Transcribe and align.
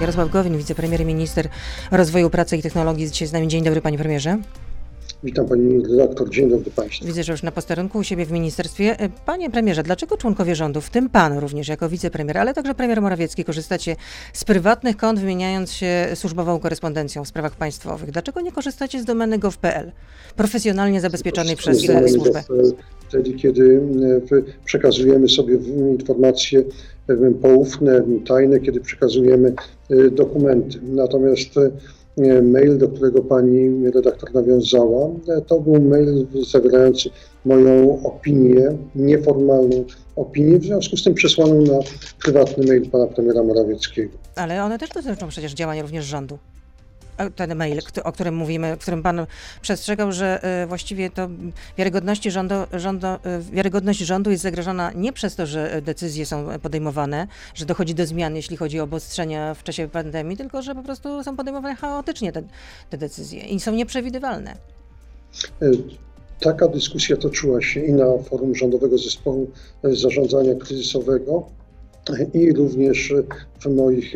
Jarosław 0.00 0.30
Gowin, 0.30 0.58
wicepremier 0.58 1.00
i 1.00 1.04
minister 1.04 1.48
rozwoju 1.90 2.30
pracy 2.30 2.56
i 2.56 2.62
technologii 2.62 3.10
dzisiaj 3.10 3.28
z 3.28 3.32
nami. 3.32 3.48
Dzień 3.48 3.64
dobry 3.64 3.80
panie 3.80 3.98
premierze. 3.98 4.38
Witam 5.24 5.48
pani 5.48 5.82
redaktor, 5.82 6.30
dzień 6.30 6.50
dobry 6.50 6.70
państwu. 6.70 7.06
Widzę, 7.06 7.22
że 7.22 7.32
już 7.32 7.42
na 7.42 7.52
posterunku 7.52 7.98
u 7.98 8.02
siebie 8.02 8.26
w 8.26 8.32
ministerstwie. 8.32 8.96
Panie 9.26 9.50
premierze, 9.50 9.82
dlaczego 9.82 10.16
członkowie 10.16 10.54
rządu, 10.54 10.80
w 10.80 10.90
tym 10.90 11.08
pan 11.08 11.38
również 11.38 11.68
jako 11.68 11.88
wicepremier, 11.88 12.38
ale 12.38 12.54
także 12.54 12.74
premier 12.74 13.02
Morawiecki, 13.02 13.44
korzystacie 13.44 13.96
z 14.32 14.44
prywatnych 14.44 14.96
kont, 14.96 15.20
wymieniając 15.20 15.72
się 15.72 16.08
służbową 16.14 16.58
korespondencją 16.58 17.24
w 17.24 17.28
sprawach 17.28 17.56
państwowych? 17.56 18.10
Dlaczego 18.10 18.40
nie 18.40 18.52
korzystacie 18.52 19.02
z 19.02 19.04
domeny 19.04 19.38
gov.pl, 19.38 19.92
profesjonalnie 20.36 21.00
zabezpieczonej 21.00 21.56
przez 21.56 21.78
służbę? 22.14 22.42
Wtedy, 23.08 23.32
kiedy 23.32 23.80
e, 24.32 24.42
przekazujemy 24.64 25.28
sobie 25.28 25.54
informacje 25.98 26.62
e, 27.08 27.30
poufne, 27.42 28.02
tajne, 28.26 28.60
kiedy 28.60 28.80
przekazujemy 28.80 29.52
e, 29.90 30.10
dokumenty. 30.10 30.78
Natomiast 30.82 31.54
mail, 32.42 32.78
do 32.78 32.88
którego 32.88 33.22
pani 33.22 33.90
redaktor 33.90 34.34
nawiązała, 34.34 35.10
to 35.46 35.60
był 35.60 35.82
mail 35.82 36.26
zawierający 36.52 37.10
moją 37.44 38.02
opinię, 38.02 38.76
nieformalną 38.94 39.84
opinię, 40.16 40.58
w 40.58 40.64
związku 40.64 40.96
z 40.96 41.04
tym 41.04 41.14
przesłaną 41.14 41.62
na 41.62 41.78
prywatny 42.22 42.66
mail 42.66 42.90
pana 42.90 43.06
premiera 43.06 43.42
Morawieckiego. 43.42 44.18
Ale 44.36 44.64
one 44.64 44.78
też 44.78 44.90
dotyczą 44.90 45.28
przecież 45.28 45.52
działań 45.52 45.82
również 45.82 46.04
rządu 46.04 46.38
ten 47.36 47.54
mail, 47.54 47.80
o 48.04 48.12
którym 48.12 48.36
mówimy, 48.36 48.76
w 48.76 48.78
którym 48.78 49.02
pan 49.02 49.26
przestrzegał, 49.60 50.12
że 50.12 50.42
e, 50.42 50.66
właściwie 50.66 51.10
to 51.10 51.28
wiarygodności 51.78 52.30
rządu, 52.30 52.54
rządu, 52.72 53.06
e, 53.06 53.18
wiarygodność 53.52 54.00
rządu 54.00 54.30
jest 54.30 54.42
zagrożona 54.42 54.92
nie 54.94 55.12
przez 55.12 55.36
to, 55.36 55.46
że 55.46 55.82
decyzje 55.82 56.26
są 56.26 56.48
podejmowane, 56.62 57.26
że 57.54 57.66
dochodzi 57.66 57.94
do 57.94 58.06
zmian, 58.06 58.36
jeśli 58.36 58.56
chodzi 58.56 58.80
o 58.80 58.84
obostrzenia 58.84 59.54
w 59.54 59.62
czasie 59.62 59.88
pandemii, 59.88 60.36
tylko 60.36 60.62
że 60.62 60.74
po 60.74 60.82
prostu 60.82 61.24
są 61.24 61.36
podejmowane 61.36 61.76
chaotycznie 61.76 62.32
te, 62.32 62.42
te 62.90 62.98
decyzje 62.98 63.40
i 63.40 63.60
są 63.60 63.72
nieprzewidywalne. 63.72 64.56
E, 65.62 65.70
taka 66.40 66.68
dyskusja 66.68 67.16
toczyła 67.16 67.62
się 67.62 67.80
i 67.80 67.92
na 67.92 68.18
forum 68.18 68.54
Rządowego 68.54 68.98
Zespołu 68.98 69.50
Zarządzania 69.82 70.54
Kryzysowego, 70.54 71.46
i 72.34 72.52
również 72.52 73.14
w 73.60 73.76
moich 73.76 74.14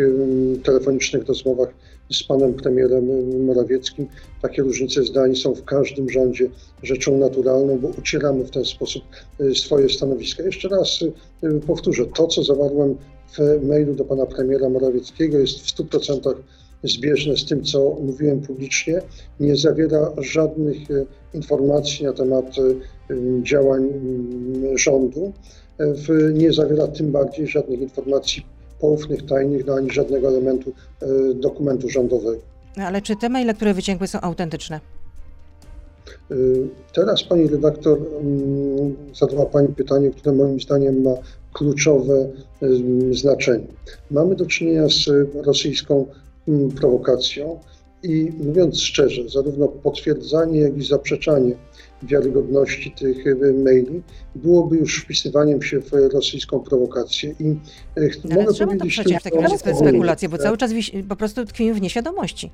telefonicznych 0.64 1.26
rozmowach 1.26 1.68
z 2.12 2.22
panem 2.22 2.54
premierem 2.54 3.04
Morawieckim. 3.46 4.06
Takie 4.42 4.62
różnice 4.62 5.04
zdań 5.04 5.36
są 5.36 5.54
w 5.54 5.64
każdym 5.64 6.10
rządzie 6.10 6.50
rzeczą 6.82 7.18
naturalną, 7.18 7.78
bo 7.78 7.88
ucieramy 7.88 8.44
w 8.44 8.50
ten 8.50 8.64
sposób 8.64 9.02
y, 9.40 9.54
swoje 9.54 9.88
stanowiska. 9.88 10.42
Jeszcze 10.42 10.68
raz 10.68 11.02
y, 11.02 11.12
powtórzę, 11.66 12.06
to 12.06 12.26
co 12.26 12.42
zawarłem 12.42 12.96
w 13.38 13.66
mailu 13.66 13.94
do 13.94 14.04
pana 14.04 14.26
premiera 14.26 14.68
Morawieckiego 14.68 15.38
jest 15.38 15.60
w 15.60 15.76
100% 15.76 16.34
zbieżne 16.84 17.36
z 17.36 17.46
tym, 17.46 17.64
co 17.64 17.96
mówiłem 18.00 18.40
publicznie. 18.40 19.02
Nie 19.40 19.56
zawiera 19.56 20.12
żadnych 20.18 20.90
y, 20.90 21.06
informacji 21.34 22.04
na 22.04 22.12
temat 22.12 22.56
działań 23.42 23.88
rządu. 24.74 25.32
Nie 26.34 26.52
zawiera 26.52 26.86
tym 26.86 27.12
bardziej 27.12 27.46
żadnych 27.46 27.80
informacji 27.80 28.46
poufnych, 28.82 29.26
tajnych, 29.26 29.66
no 29.66 29.74
ani 29.74 29.90
żadnego 29.90 30.28
elementu 30.28 30.72
e, 31.00 31.34
dokumentu 31.34 31.88
rządowego. 31.88 32.42
Ale 32.76 33.02
czy 33.02 33.16
te 33.16 33.28
maile, 33.28 33.54
które 33.54 33.74
wyciekły, 33.74 34.06
są 34.06 34.20
autentyczne? 34.20 34.80
E, 36.30 36.34
teraz 36.94 37.22
pani 37.22 37.48
redaktor 37.48 37.98
mm, 37.98 38.96
zadała 39.14 39.46
pani 39.46 39.68
pytanie, 39.68 40.10
które 40.10 40.32
moim 40.34 40.60
zdaniem 40.60 41.02
ma 41.02 41.14
kluczowe 41.52 42.28
znaczenie. 43.10 43.66
Mamy 44.10 44.34
do 44.36 44.46
czynienia 44.46 44.88
z 44.88 45.08
rosyjską 45.34 46.06
mm, 46.48 46.70
prowokacją 46.70 47.58
i 48.02 48.32
mówiąc 48.38 48.80
szczerze, 48.80 49.28
zarówno 49.28 49.68
potwierdzanie, 49.68 50.60
jak 50.60 50.76
i 50.78 50.84
zaprzeczanie 50.84 51.54
wiarygodności 52.02 52.94
tych 52.98 53.26
e, 53.26 53.52
maili 53.64 54.02
byłoby 54.34 54.76
już 54.76 55.02
wpisywaniem 55.02 55.62
się 55.62 55.80
w 55.80 55.92
rosyjską 55.92 56.60
prowokację. 56.60 57.34
I 57.40 57.44
e, 57.96 58.10
Ale 58.24 58.34
mogę 58.34 58.54
czemu 58.54 58.76
powiedzieć 58.76 59.04
to 59.04 59.18
w 59.20 59.22
takim 59.22 59.40
razie 59.40 59.58
spekulacje, 59.58 60.28
bo 60.28 60.38
cały 60.38 60.56
czas 60.56 60.70
po 61.08 61.16
prostu 61.16 61.44
tkwimy 61.44 61.74
w 61.74 61.80
nieświadomości. 61.80 62.50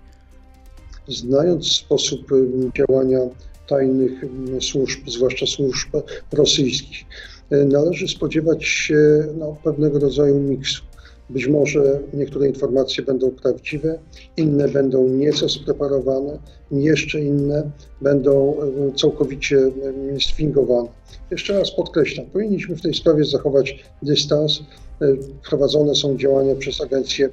Znając 1.09 1.73
sposób 1.73 2.31
działania 2.77 3.19
tajnych 3.67 4.25
służb, 4.61 5.01
zwłaszcza 5.07 5.47
służb 5.47 5.89
rosyjskich, 6.33 7.05
e, 7.51 7.65
należy 7.65 8.09
spodziewać 8.09 8.65
się 8.65 9.25
no, 9.39 9.57
pewnego 9.65 9.99
rodzaju 9.99 10.41
miksu. 10.41 10.88
Być 11.31 11.49
może 11.49 12.01
niektóre 12.13 12.49
informacje 12.49 13.05
będą 13.05 13.31
prawdziwe, 13.31 13.99
inne 14.37 14.69
będą 14.69 15.09
nieco 15.09 15.49
spreparowane, 15.49 16.39
jeszcze 16.71 17.21
inne 17.21 17.71
będą 18.01 18.57
e, 18.61 18.95
całkowicie 18.97 19.57
e, 19.57 20.21
sfingowane. 20.21 20.89
Jeszcze 21.31 21.59
raz 21.59 21.71
podkreślam, 21.71 22.27
powinniśmy 22.27 22.77
w 22.77 22.83
tej 22.83 22.95
sprawie 22.95 23.25
zachować 23.25 23.85
dystans. 24.03 24.61
E, 25.03 25.07
prowadzone 25.49 25.95
są 25.95 26.17
działania 26.17 26.55
przez 26.55 26.81
Agencję 26.81 27.29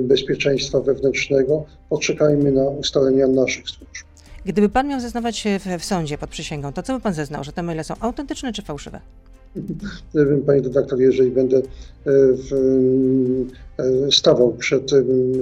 Bezpieczeństwa 0.00 0.80
Wewnętrznego. 0.80 1.64
Poczekajmy 1.90 2.52
na 2.52 2.64
ustalenia 2.64 3.28
naszych 3.28 3.68
służb. 3.68 4.06
Gdyby 4.44 4.68
pan 4.68 4.88
miał 4.88 5.00
zeznawać 5.00 5.44
w, 5.60 5.80
w 5.80 5.84
sądzie 5.84 6.18
pod 6.18 6.30
przysięgą, 6.30 6.72
to 6.72 6.82
co 6.82 6.94
by 6.94 7.00
pan 7.00 7.14
zeznał, 7.14 7.44
że 7.44 7.52
te 7.52 7.62
maile 7.62 7.84
są 7.84 7.94
autentyczne 8.00 8.52
czy 8.52 8.62
fałszywe? 8.62 9.00
Pani 10.46 10.60
redaktor, 10.60 11.00
jeżeli 11.00 11.30
będę 11.30 11.56
e, 11.56 11.62
w, 12.32 12.52
e, 13.78 14.12
stawał 14.12 14.52
przed 14.52 14.90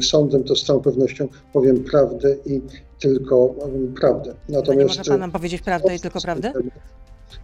sądem, 0.02 0.44
to 0.44 0.56
z 0.56 0.64
całą 0.64 0.80
pewnością 0.80 1.28
powiem 1.52 1.84
prawdę 1.84 2.36
i 2.46 2.60
tylko 3.00 3.54
prawdę. 4.00 4.34
Natomiast 4.48 4.78
nie 4.78 4.98
może 4.98 5.10
Pan 5.10 5.20
nam 5.20 5.32
powiedzieć 5.32 5.62
prawdę 5.62 5.94
i 5.94 6.00
tylko 6.00 6.20
prawdę? 6.20 6.52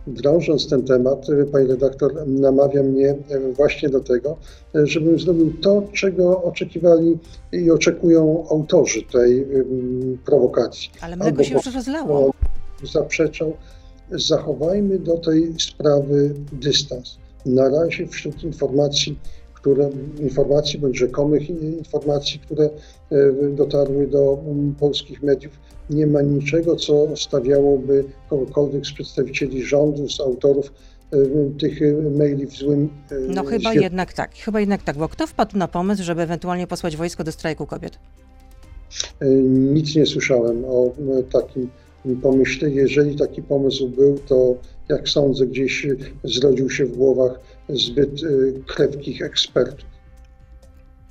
Drążąc 0.07 0.69
ten 0.69 0.83
temat, 0.83 1.27
pani 1.53 1.67
redaktor 1.67 2.27
namawia 2.27 2.83
mnie 2.83 3.15
właśnie 3.57 3.89
do 3.89 4.01
tego, 4.01 4.37
żebym 4.75 5.19
zrobił 5.19 5.53
to, 5.61 5.83
czego 5.93 6.43
oczekiwali 6.43 7.19
i 7.53 7.71
oczekują 7.71 8.45
autorzy 8.51 9.03
tej 9.03 9.47
prowokacji. 10.25 10.91
Ale 11.01 11.17
mleko 11.17 11.45
się 11.45 11.55
już 11.55 11.75
rozlało. 11.75 12.31
Zaprzeczał 12.93 13.57
zachowajmy 14.11 14.99
do 14.99 15.19
tej 15.19 15.55
sprawy 15.59 16.35
dystans. 16.53 17.19
Na 17.47 17.69
razie 17.69 18.07
wśród 18.07 18.45
informacji, 18.45 19.19
które, 19.55 19.91
informacji 20.21 20.79
bądź 20.79 20.99
rzekomych 20.99 21.51
informacji, 21.51 22.39
które 22.41 22.65
e, 23.11 23.33
dotarły 23.51 24.07
do 24.07 24.39
mm, 24.47 24.75
polskich 24.75 25.23
mediów, 25.23 25.53
nie 25.91 26.07
ma 26.07 26.23
niczego, 26.23 26.77
co 26.77 27.17
stawiałoby 27.17 28.05
kogokolwiek 28.31 28.87
z 28.87 28.93
przedstawicieli 28.93 29.63
rządu, 29.65 30.09
z 30.09 30.21
autorów 30.21 30.73
e, 31.13 31.17
tych 31.59 31.81
maili 32.19 32.47
w 32.47 32.53
złym 32.53 32.89
e, 33.11 33.15
No 33.29 33.45
chyba 33.45 33.71
świecie. 33.71 33.85
jednak 33.85 34.13
tak, 34.13 34.35
chyba 34.35 34.61
jednak 34.61 34.83
tak, 34.83 34.97
bo 34.97 35.09
kto 35.09 35.27
wpadł 35.27 35.59
na 35.59 35.69
pomysł, 35.69 36.03
żeby 36.03 36.23
ewentualnie 36.23 36.67
posłać 36.67 36.97
wojsko 36.97 37.25
do 37.25 37.33
strajku 37.33 37.67
kobiet? 37.67 37.99
Nic 39.49 39.97
nie 39.97 40.07
słyszałem 40.07 40.65
o 40.65 40.93
takim 41.33 41.71
pomyślę, 42.23 42.71
jeżeli 42.71 43.17
taki 43.17 43.43
pomysł 43.43 43.89
był, 43.89 44.19
to 44.19 44.55
jak 44.89 45.09
sądzę, 45.09 45.47
gdzieś 45.47 45.87
zrodził 46.25 46.71
się 46.71 46.87
w 46.87 46.97
głowach 46.97 47.41
zbyt 47.69 48.23
y, 48.23 48.63
krewkich 48.67 49.23
ekspertów. 49.23 49.93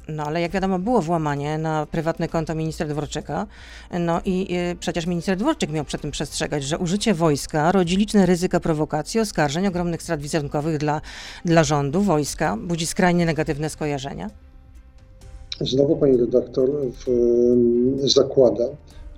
No 0.07 0.23
ale 0.23 0.41
jak 0.41 0.51
wiadomo, 0.51 0.79
było 0.79 1.01
włamanie 1.01 1.57
na 1.57 1.85
prywatne 1.91 2.27
konto 2.27 2.55
ministra 2.55 2.87
Dworczyka. 2.87 3.47
No 3.99 4.21
i 4.25 4.57
y, 4.71 4.75
przecież 4.79 5.05
minister 5.05 5.37
Dworczyk 5.37 5.71
miał 5.71 5.85
przed 5.85 6.01
tym 6.01 6.11
przestrzegać, 6.11 6.63
że 6.63 6.77
użycie 6.77 7.13
wojska 7.13 7.71
rodzi 7.71 7.97
liczne 7.97 8.25
ryzyka 8.25 8.59
prowokacji, 8.59 9.19
oskarżeń, 9.19 9.67
ogromnych 9.67 10.03
strat 10.03 10.21
wizerunkowych 10.21 10.77
dla, 10.77 11.01
dla 11.45 11.63
rządu, 11.63 12.01
wojska, 12.01 12.57
budzi 12.57 12.85
skrajnie 12.85 13.25
negatywne 13.25 13.69
skojarzenia. 13.69 14.29
Znowu 15.61 15.97
pani 15.97 16.17
redaktor 16.17 16.69
w, 16.69 17.05
zakłada, 18.03 18.63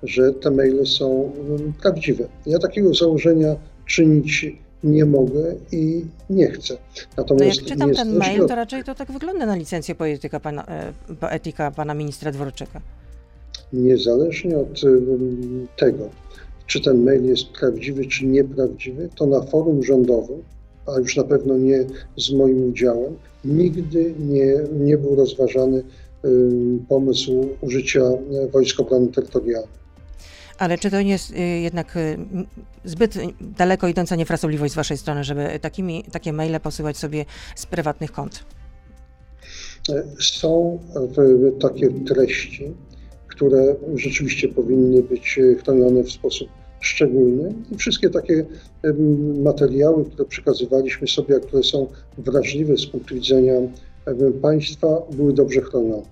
że 0.04 0.32
te 0.32 0.50
maile 0.50 0.86
są 0.86 1.32
mm, 1.48 1.72
prawdziwe. 1.82 2.28
Ja 2.46 2.58
takiego 2.58 2.94
założenia 2.94 3.56
czynić 3.86 4.46
nie 4.84 5.04
mogę 5.04 5.54
i 5.72 6.04
nie 6.30 6.50
chcę. 6.50 6.76
Natomiast 7.16 7.60
no 7.60 7.62
jak 7.62 7.72
czytam 7.72 7.94
ten 7.94 8.16
mail, 8.16 8.46
to 8.46 8.54
raczej 8.54 8.84
to 8.84 8.94
tak 8.94 9.12
wygląda 9.12 9.46
na 9.46 9.56
licencję 9.56 9.94
poetyka 9.94 10.40
pana, 10.40 10.66
e, 10.66 10.92
poetyka 11.20 11.70
pana 11.70 11.94
ministra 11.94 12.32
Dworczyka. 12.32 12.80
Niezależnie 13.72 14.58
od 14.58 14.80
tego, 15.76 16.08
czy 16.66 16.80
ten 16.80 17.04
mail 17.04 17.24
jest 17.24 17.48
prawdziwy, 17.60 18.06
czy 18.06 18.26
nieprawdziwy, 18.26 19.08
to 19.14 19.26
na 19.26 19.42
forum 19.42 19.82
rządowym, 19.82 20.42
a 20.86 20.98
już 20.98 21.16
na 21.16 21.24
pewno 21.24 21.56
nie 21.56 21.84
z 22.16 22.32
moim 22.32 22.68
udziałem, 22.68 23.16
nigdy 23.44 24.14
nie, 24.18 24.54
nie 24.72 24.98
był 24.98 25.14
rozważany 25.14 25.82
pomysł 26.88 27.48
użycia 27.60 28.00
e, 28.00 28.48
Wojsk 28.48 28.80
Obrony 28.80 29.08
Terytorialnej. 29.08 29.83
Ale 30.58 30.78
czy 30.78 30.90
to 30.90 31.02
nie 31.02 31.10
jest 31.10 31.30
y, 31.30 31.38
jednak 31.38 31.96
y, 31.96 32.18
zbyt 32.84 33.14
daleko 33.40 33.88
idąca 33.88 34.16
niefrasobliwość 34.16 34.72
z 34.72 34.76
Waszej 34.76 34.98
strony, 34.98 35.24
żeby 35.24 35.58
takimi, 35.60 36.04
takie 36.12 36.32
maile 36.32 36.60
posyłać 36.60 36.96
sobie 36.96 37.24
z 37.56 37.66
prywatnych 37.66 38.12
kont? 38.12 38.44
są 40.20 40.78
takie 41.60 41.90
treści, 41.90 42.74
które 43.28 43.76
rzeczywiście 43.94 44.48
powinny 44.48 45.02
być 45.02 45.38
chronione 45.62 46.02
w 46.02 46.12
sposób 46.12 46.48
szczególny 46.80 47.54
i 47.72 47.76
wszystkie 47.76 48.10
takie 48.10 48.44
materiały, 49.42 50.04
które 50.04 50.24
przekazywaliśmy 50.24 51.08
sobie, 51.08 51.36
a 51.36 51.40
które 51.40 51.62
są 51.62 51.86
wrażliwe 52.18 52.76
z 52.76 52.86
punktu 52.86 53.14
widzenia 53.14 53.54
państwa, 54.42 55.02
były 55.12 55.32
dobrze 55.32 55.60
chronione. 55.60 56.02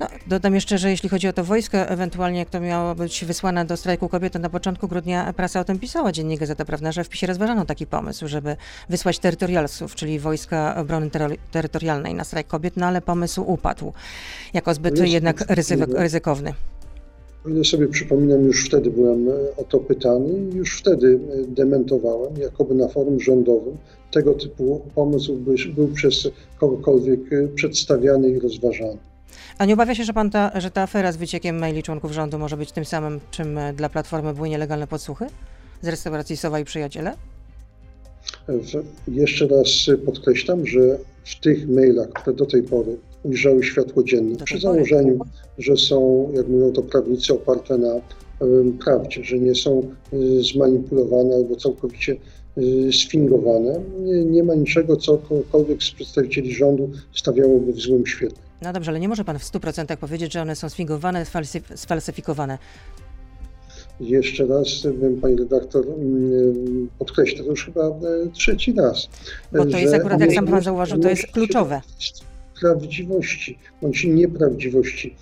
No, 0.00 0.06
dodam 0.26 0.54
jeszcze, 0.54 0.78
że 0.78 0.90
jeśli 0.90 1.08
chodzi 1.08 1.28
o 1.28 1.32
to 1.32 1.44
wojsko, 1.44 1.78
ewentualnie 1.78 2.38
jak 2.38 2.50
to 2.50 2.60
miało 2.60 2.94
być 2.94 3.24
wysłane 3.24 3.64
do 3.64 3.76
strajku 3.76 4.08
kobiet, 4.08 4.32
to 4.32 4.38
na 4.38 4.50
początku 4.50 4.88
grudnia 4.88 5.32
prasa 5.32 5.60
o 5.60 5.64
tym 5.64 5.78
pisała, 5.78 6.12
Dziennik 6.12 6.40
Gazeta 6.40 6.64
Prawna, 6.64 6.92
że 6.92 7.04
w 7.04 7.08
PiSie 7.08 7.26
rozważano 7.26 7.64
taki 7.64 7.86
pomysł, 7.86 8.28
żeby 8.28 8.56
wysłać 8.88 9.18
terytorialsów, 9.18 9.94
czyli 9.94 10.18
Wojska 10.18 10.76
Obrony 10.76 11.10
Terytorialnej 11.50 12.14
na 12.14 12.24
strajk 12.24 12.46
kobiet, 12.46 12.76
no 12.76 12.86
ale 12.86 13.00
pomysł 13.00 13.42
upadł 13.46 13.92
jako 14.54 14.74
zbyt 14.74 14.98
jednak 14.98 15.44
ryzykowny. 15.96 16.54
Ile 17.46 17.64
sobie 17.64 17.88
przypominam, 17.88 18.44
już 18.44 18.66
wtedy 18.66 18.90
byłem 18.90 19.28
e, 19.28 19.32
o 19.56 19.64
to 19.64 19.78
pytany 19.78 20.28
i 20.52 20.56
już 20.56 20.78
wtedy 20.78 21.20
e, 21.32 21.46
dementowałem, 21.46 22.36
jakoby 22.36 22.74
na 22.74 22.88
forum 22.88 23.20
rządowym 23.20 23.76
tego 24.10 24.34
typu 24.34 24.80
pomysł 24.94 25.36
był, 25.36 25.54
był 25.74 25.88
przez 25.88 26.28
kogokolwiek 26.58 27.32
e, 27.32 27.48
przedstawiany 27.48 28.30
i 28.30 28.38
rozważany. 28.38 28.98
A 29.58 29.64
nie 29.64 29.74
obawia 29.74 29.94
się, 29.94 30.04
że, 30.04 30.12
pan 30.12 30.30
ta, 30.30 30.60
że 30.60 30.70
ta 30.70 30.82
afera 30.82 31.12
z 31.12 31.16
wyciekiem 31.16 31.58
maili 31.58 31.82
członków 31.82 32.12
rządu 32.12 32.38
może 32.38 32.56
być 32.56 32.72
tym 32.72 32.84
samym, 32.84 33.20
czym 33.30 33.58
dla 33.74 33.88
Platformy 33.88 34.34
były 34.34 34.48
nielegalne 34.48 34.86
podsłuchy 34.86 35.26
z 35.82 35.88
restauracji 35.88 36.36
Sowa 36.36 36.60
i 36.60 36.64
Przyjaciele? 36.64 37.14
Jeszcze 39.08 39.46
raz 39.46 39.68
podkreślam, 40.06 40.66
że 40.66 40.98
w 41.24 41.40
tych 41.40 41.68
mailach, 41.68 42.08
które 42.08 42.36
do 42.36 42.46
tej 42.46 42.62
pory 42.62 42.96
ujrzały 43.22 43.64
światło 43.64 44.02
dzienne, 44.02 44.36
przy 44.44 44.60
założeniu, 44.60 45.18
że 45.58 45.76
są, 45.76 46.28
jak 46.34 46.48
mówią 46.48 46.72
to 46.72 46.82
prawnicy, 46.82 47.34
oparte 47.34 47.78
na 47.78 48.00
prawdzie, 48.84 49.24
że 49.24 49.38
nie 49.38 49.54
są 49.54 49.82
y, 50.12 50.42
zmanipulowane 50.42 51.34
albo 51.34 51.56
całkowicie 51.56 52.16
y, 52.58 52.92
sfingowane. 52.92 53.80
Nie, 54.00 54.24
nie 54.24 54.42
ma 54.42 54.54
niczego, 54.54 54.96
co 54.96 55.18
kogokolwiek 55.18 55.82
z 55.82 55.90
przedstawicieli 55.90 56.54
rządu 56.54 56.90
stawiałoby 57.14 57.72
w 57.72 57.80
złym 57.80 58.06
świetle. 58.06 58.47
No 58.62 58.72
dobrze, 58.72 58.90
ale 58.90 59.00
nie 59.00 59.08
może 59.08 59.24
pan 59.24 59.38
w 59.38 59.42
100% 59.42 59.96
powiedzieć, 59.96 60.32
że 60.32 60.42
one 60.42 60.56
są 60.56 60.68
sfingowane, 60.68 61.26
sfalsyfikowane. 61.74 62.58
Jeszcze 64.00 64.46
raz 64.46 64.86
bym 65.00 65.20
pani 65.20 65.36
redaktor 65.36 65.84
mm, 65.86 66.88
podkreślił, 66.98 67.44
to 67.44 67.50
już 67.50 67.64
chyba 67.64 67.86
e, 67.86 67.92
trzeci 68.32 68.72
raz. 68.72 69.08
Bo 69.52 69.66
to 69.66 69.78
jest 69.78 69.94
akurat, 69.94 70.20
jak 70.20 70.32
sam 70.32 70.46
pan 70.46 70.62
zauważył, 70.62 70.98
to 70.98 71.08
jest 71.08 71.26
kluczowe. 71.26 71.80
Prawdziwości 72.60 73.58
bądź 73.82 74.04
nieprawdziwości 74.04 75.14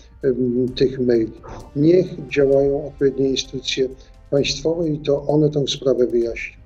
tych 0.77 1.01
maili. 1.01 1.33
Niech 1.77 2.29
działają 2.29 2.87
odpowiednie 2.87 3.29
instytucje 3.29 3.89
państwowe 4.31 4.89
i 4.89 4.99
to 4.99 5.23
one 5.27 5.51
tę 5.51 5.65
sprawę 5.69 6.07
wyjaśnią. 6.07 6.66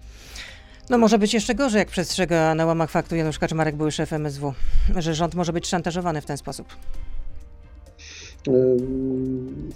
No 0.90 0.98
może 0.98 1.18
być 1.18 1.34
jeszcze 1.34 1.54
gorzej, 1.54 1.78
jak 1.78 1.88
przestrzega 1.88 2.54
na 2.54 2.66
łamach 2.66 2.90
faktu 2.90 3.16
Janusz 3.16 3.38
Kaczmarek, 3.38 3.76
były 3.76 3.92
szef 3.92 4.12
MSW, 4.12 4.54
że 4.96 5.14
rząd 5.14 5.34
może 5.34 5.52
być 5.52 5.66
szantażowany 5.66 6.20
w 6.20 6.26
ten 6.26 6.36
sposób. 6.36 6.66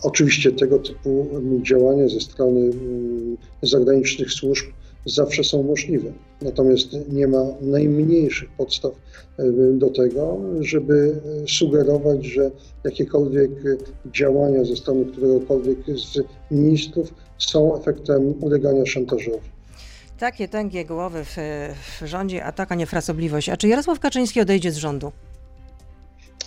Oczywiście 0.03 0.53
tego 0.53 0.79
typu 0.79 1.27
działania 1.63 2.09
ze 2.09 2.21
strony 2.21 2.71
zagranicznych 3.63 4.33
służb 4.33 4.67
zawsze 5.07 5.45
są 5.45 5.63
możliwe. 5.63 6.13
Natomiast 6.43 6.89
nie 7.13 7.29
ma 7.29 7.45
najmniejszych 7.61 8.49
podstaw 8.51 8.93
do 9.73 9.91
tego, 9.91 10.41
żeby 10.61 11.21
sugerować, 11.49 12.25
że 12.25 12.51
jakiekolwiek 12.85 13.51
działania 14.15 14.65
ze 14.65 14.77
strony 14.77 15.05
któregokolwiek 15.05 15.79
z 15.87 16.19
ministrów 16.51 17.15
są 17.39 17.81
efektem 17.81 18.35
ulegania 18.41 18.87
szantażowi. 18.87 19.54
Takie 20.19 20.49
tęgie 20.49 20.85
głowy 20.85 21.25
w, 21.25 21.37
w 22.01 22.07
rządzie, 22.07 22.45
a 22.45 22.53
taka 22.53 22.75
niefrasobliwość. 22.75 23.49
A 23.49 23.57
czy 23.57 23.69
Jarosław 23.69 24.01
Kaczyński 24.01 24.41
odejdzie 24.41 24.73
z 24.73 24.77
rządu? 24.77 25.13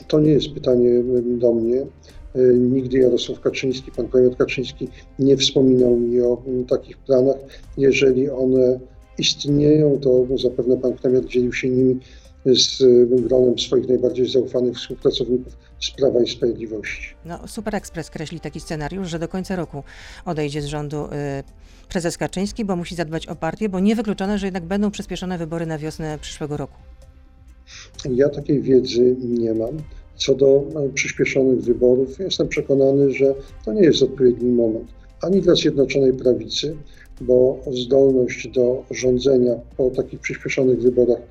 To 0.08 0.20
nie 0.20 0.32
jest 0.32 0.50
pytanie 0.50 0.90
do 1.24 1.54
mnie. 1.54 1.82
E, 2.36 2.40
nigdy 2.54 2.98
Jarosław 2.98 3.40
Kaczyński, 3.40 3.92
pan 3.92 4.08
premier 4.08 4.38
Kaczyński 4.38 4.88
nie 5.20 5.38
wspominał 5.38 5.98
mi 5.98 6.22
o 6.22 6.42
takich 6.70 6.98
planach. 6.98 7.36
Jeżeli 7.78 8.30
one 8.30 8.80
istnieją, 9.18 10.00
to 10.00 10.26
zapewne 10.44 10.78
pan 10.78 10.94
premier 10.94 11.26
dzielił 11.26 11.54
się 11.54 11.70
nimi 11.70 12.00
z 12.56 12.84
gronem 13.10 13.60
swoich 13.60 13.88
najbardziej 13.88 14.30
zaufanych 14.30 14.76
współpracowników 14.76 15.58
z 15.80 15.92
Prawa 15.92 16.22
i 16.22 16.28
Sprawiedliwości. 16.28 17.16
No, 17.26 17.48
Super 17.48 17.76
Express 17.76 18.10
kreśli 18.10 18.40
taki 18.40 18.60
scenariusz, 18.60 19.10
że 19.10 19.20
do 19.20 19.28
końca 19.28 19.56
roku 19.56 19.84
odejdzie 20.26 20.62
z 20.62 20.66
rządu 20.66 21.06
y, 21.06 21.10
prezes 21.90 22.18
Kaczyński, 22.18 22.66
bo 22.66 22.76
musi 22.76 22.96
zadbać 22.96 23.28
o 23.28 23.36
partię, 23.36 23.70
bo 23.70 23.80
niewykluczone, 23.80 24.38
że 24.38 24.48
jednak 24.48 24.66
będą 24.66 24.92
przyspieszone 24.92 25.38
wybory 25.38 25.66
na 25.66 25.78
wiosnę 25.78 26.18
przyszłego 26.22 26.58
roku. 26.58 26.78
Ja 28.10 28.30
takiej 28.30 28.62
wiedzy 28.62 29.16
nie 29.20 29.54
mam. 29.54 29.78
Co 30.16 30.36
do 30.36 30.64
e, 30.76 30.90
przyspieszonych 30.90 31.62
wyborów, 31.62 32.20
jestem 32.20 32.48
przekonany, 32.48 33.12
że 33.12 33.36
to 33.66 33.74
nie 33.74 33.82
jest 33.82 34.04
odpowiedni 34.04 34.52
moment 34.52 34.98
ani 35.22 35.42
dla 35.42 35.56
Zjednoczonej 35.56 36.14
Prawicy, 36.14 36.78
bo 37.22 37.60
zdolność 37.72 38.48
do 38.48 38.84
rządzenia 38.92 39.56
po 39.78 39.90
takich 39.90 40.20
przyspieszonych 40.20 40.82
wyborach 40.82 41.22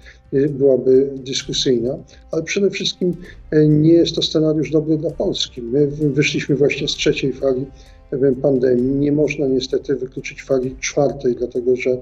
byłaby 0.51 1.11
dyskusyjna, 1.17 1.99
ale 2.31 2.43
przede 2.43 2.71
wszystkim 2.71 3.17
e, 3.51 3.69
nie 3.69 3.93
jest 3.93 4.15
to 4.15 4.23
scenariusz 4.23 4.71
dobry 4.71 4.99
dla 4.99 5.11
Polski. 5.11 5.63
My 5.63 5.87
wyszliśmy 5.87 6.57
właśnie 6.57 6.89
z 6.89 6.91
trzeciej 6.91 7.33
fali 7.33 7.67
pandemii. 8.43 8.95
Nie 8.95 9.13
można 9.13 9.47
niestety 9.47 9.97
wykluczyć 9.97 10.43
fali 10.43 10.77
czwartej, 10.81 11.35
dlatego 11.35 11.77
że 11.77 11.99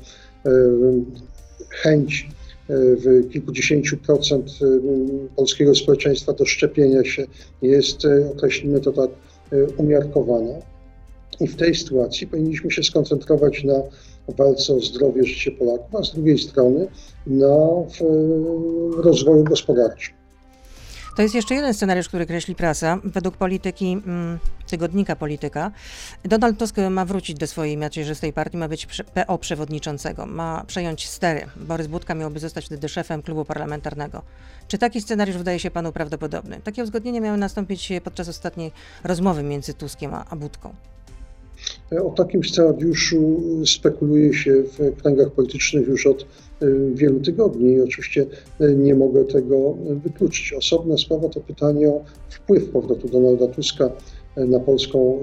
chęć 1.70 2.28
w 2.68 3.28
kilkudziesięciu 3.32 3.96
procent 3.96 4.50
y, 4.62 4.80
polskiego 5.36 5.74
społeczeństwa 5.74 6.32
do 6.32 6.46
szczepienia 6.46 7.04
się 7.04 7.26
jest, 7.62 8.04
y, 8.04 8.30
określimy 8.36 8.80
to 8.80 8.92
tak, 8.92 9.10
y, 9.52 9.66
umiarkowana. 9.76 10.54
I 11.40 11.46
w 11.46 11.56
tej 11.56 11.74
sytuacji 11.74 12.26
powinniśmy 12.26 12.70
się 12.70 12.82
skoncentrować 12.82 13.64
na 13.64 13.82
walce 14.28 14.74
o 14.74 14.80
zdrowie, 14.80 15.24
życie 15.24 15.50
Polaków, 15.50 15.94
a 15.94 16.04
z 16.04 16.12
drugiej 16.12 16.38
strony 16.38 16.86
na 17.26 17.56
rozwoju 19.02 19.44
gospodarczym. 19.44 20.14
To 21.16 21.22
jest 21.22 21.34
jeszcze 21.34 21.54
jeden 21.54 21.74
scenariusz, 21.74 22.08
który 22.08 22.26
kreśli 22.26 22.54
prasa. 22.54 22.98
Według 23.04 23.36
polityki, 23.36 23.92
mm, 24.06 24.38
tygodnika 24.70 25.16
Polityka, 25.16 25.70
Donald 26.24 26.58
Tusk 26.58 26.76
ma 26.90 27.04
wrócić 27.04 27.38
do 27.38 27.46
swojej 27.46 27.76
macierzystej 27.76 28.32
partii, 28.32 28.56
ma 28.56 28.68
być 28.68 28.86
PO 29.14 29.38
przewodniczącego, 29.38 30.26
ma 30.26 30.64
przejąć 30.66 31.08
stery. 31.08 31.46
Borys 31.56 31.86
Budka 31.86 32.14
miałby 32.14 32.38
zostać 32.38 32.66
wtedy 32.66 32.88
szefem 32.88 33.22
klubu 33.22 33.44
parlamentarnego. 33.44 34.22
Czy 34.68 34.78
taki 34.78 35.00
scenariusz 35.00 35.36
wydaje 35.36 35.58
się 35.58 35.70
panu 35.70 35.92
prawdopodobny? 35.92 36.60
Takie 36.64 36.82
uzgodnienie 36.82 37.20
miało 37.20 37.36
nastąpić 37.36 37.92
podczas 38.04 38.28
ostatniej 38.28 38.72
rozmowy 39.04 39.42
między 39.42 39.74
Tuskiem 39.74 40.14
a 40.14 40.36
Budką. 40.36 40.74
O 42.02 42.10
takim 42.10 42.44
scenariuszu 42.44 43.40
spekuluje 43.66 44.34
się 44.34 44.62
w 44.62 45.02
kręgach 45.02 45.30
politycznych 45.30 45.88
już 45.88 46.06
od 46.06 46.22
y, 46.22 46.26
wielu 46.94 47.20
tygodni 47.20 47.72
i 47.72 47.80
oczywiście 47.80 48.26
y, 48.60 48.74
nie 48.74 48.94
mogę 48.94 49.24
tego 49.24 49.76
wykluczyć. 50.04 50.52
Osobna 50.52 50.98
sprawa 50.98 51.28
to 51.28 51.40
pytanie 51.40 51.88
o 51.88 52.04
wpływ 52.28 52.70
powrotu 52.70 53.08
Donalda 53.08 53.46
Tuska 53.46 53.90
y, 54.38 54.46
na 54.46 54.60
polską 54.60 55.18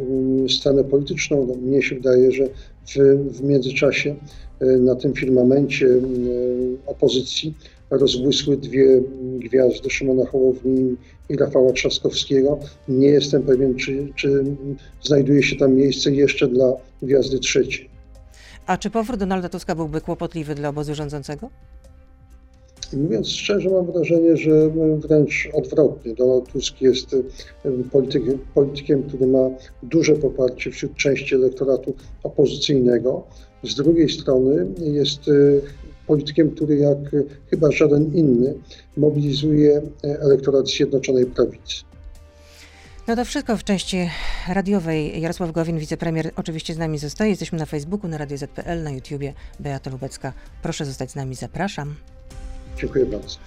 scenę 0.50 0.84
polityczną. 0.84 1.46
No, 1.48 1.56
mnie 1.56 1.82
się 1.82 1.96
wydaje, 1.96 2.32
że 2.32 2.48
w, 2.88 2.96
w 3.32 3.44
międzyczasie 3.44 4.16
na 4.80 4.96
tym 4.96 5.14
firmamencie 5.14 5.88
opozycji 6.86 7.56
rozbłysły 7.92 8.58
dwie 8.58 9.02
gwiazdy 9.40 9.90
Szymona 9.90 10.26
Hołowni 10.26 10.96
i 11.30 11.38
Rafała 11.38 11.72
Trzaskowskiego. 11.72 12.60
Nie 12.88 13.08
jestem 13.08 13.44
pewien, 13.44 13.76
czy, 13.76 14.08
czy 14.16 14.44
znajduje 15.02 15.44
się 15.44 15.56
tam 15.56 15.74
miejsce 15.76 16.12
jeszcze 16.12 16.48
dla 16.48 16.74
gwiazdy 17.02 17.40
trzeciej. 17.40 17.90
A 18.66 18.78
czy 18.78 18.90
powrót 18.90 19.20
Donalda 19.20 19.50
Tuska 19.50 19.76
byłby 19.76 20.02
kłopotliwy 20.02 20.56
dla 20.56 20.70
obozu 20.70 20.96
rządzącego? 20.96 21.50
Mówiąc 22.94 23.30
szczerze, 23.30 23.70
mam 23.70 23.86
wrażenie, 23.86 24.38
że 24.38 24.70
wręcz 24.98 25.50
odwrotnie. 25.54 26.14
Donald 26.14 26.52
Tusk 26.52 26.82
jest 26.82 27.16
polityk, 27.92 28.24
politykiem, 28.54 29.04
który 29.04 29.28
ma 29.28 29.50
duże 29.84 30.14
poparcie 30.16 30.72
wśród 30.72 30.96
części 30.96 31.36
elektoratu 31.36 31.94
opozycyjnego. 32.24 33.24
Z 33.64 33.76
drugiej 33.76 34.10
strony 34.10 34.68
jest 34.78 35.22
politykiem, 36.12 36.52
który 36.52 36.76
jak 36.76 36.98
chyba 37.50 37.72
żaden 37.72 38.14
inny 38.14 38.54
mobilizuje 38.98 39.82
elektorat 40.04 40.68
Zjednoczonej 40.68 41.26
Prawicy. 41.26 41.84
No 43.08 43.16
to 43.16 43.26
wszystko 43.26 43.58
w 43.58 43.64
części 43.64 44.10
radiowej. 44.48 45.22
Jarosław 45.22 45.52
Gowin, 45.52 45.80
wicepremier, 45.80 46.32
oczywiście 46.36 46.74
z 46.74 46.78
nami 46.78 46.98
zostaje. 46.98 47.30
Jesteśmy 47.30 47.60
na 47.60 47.66
Facebooku, 47.66 48.10
na 48.10 48.18
Radio 48.18 48.38
ZPL, 48.38 48.84
na 48.84 48.92
YouTubie. 48.92 49.34
Beata 49.60 49.90
Lubecka. 49.92 50.34
Proszę 50.62 50.86
zostać 50.86 51.12
z 51.12 51.16
nami, 51.16 51.36
zapraszam. 51.36 51.96
Dziękuję 52.78 53.06
bardzo. 53.06 53.38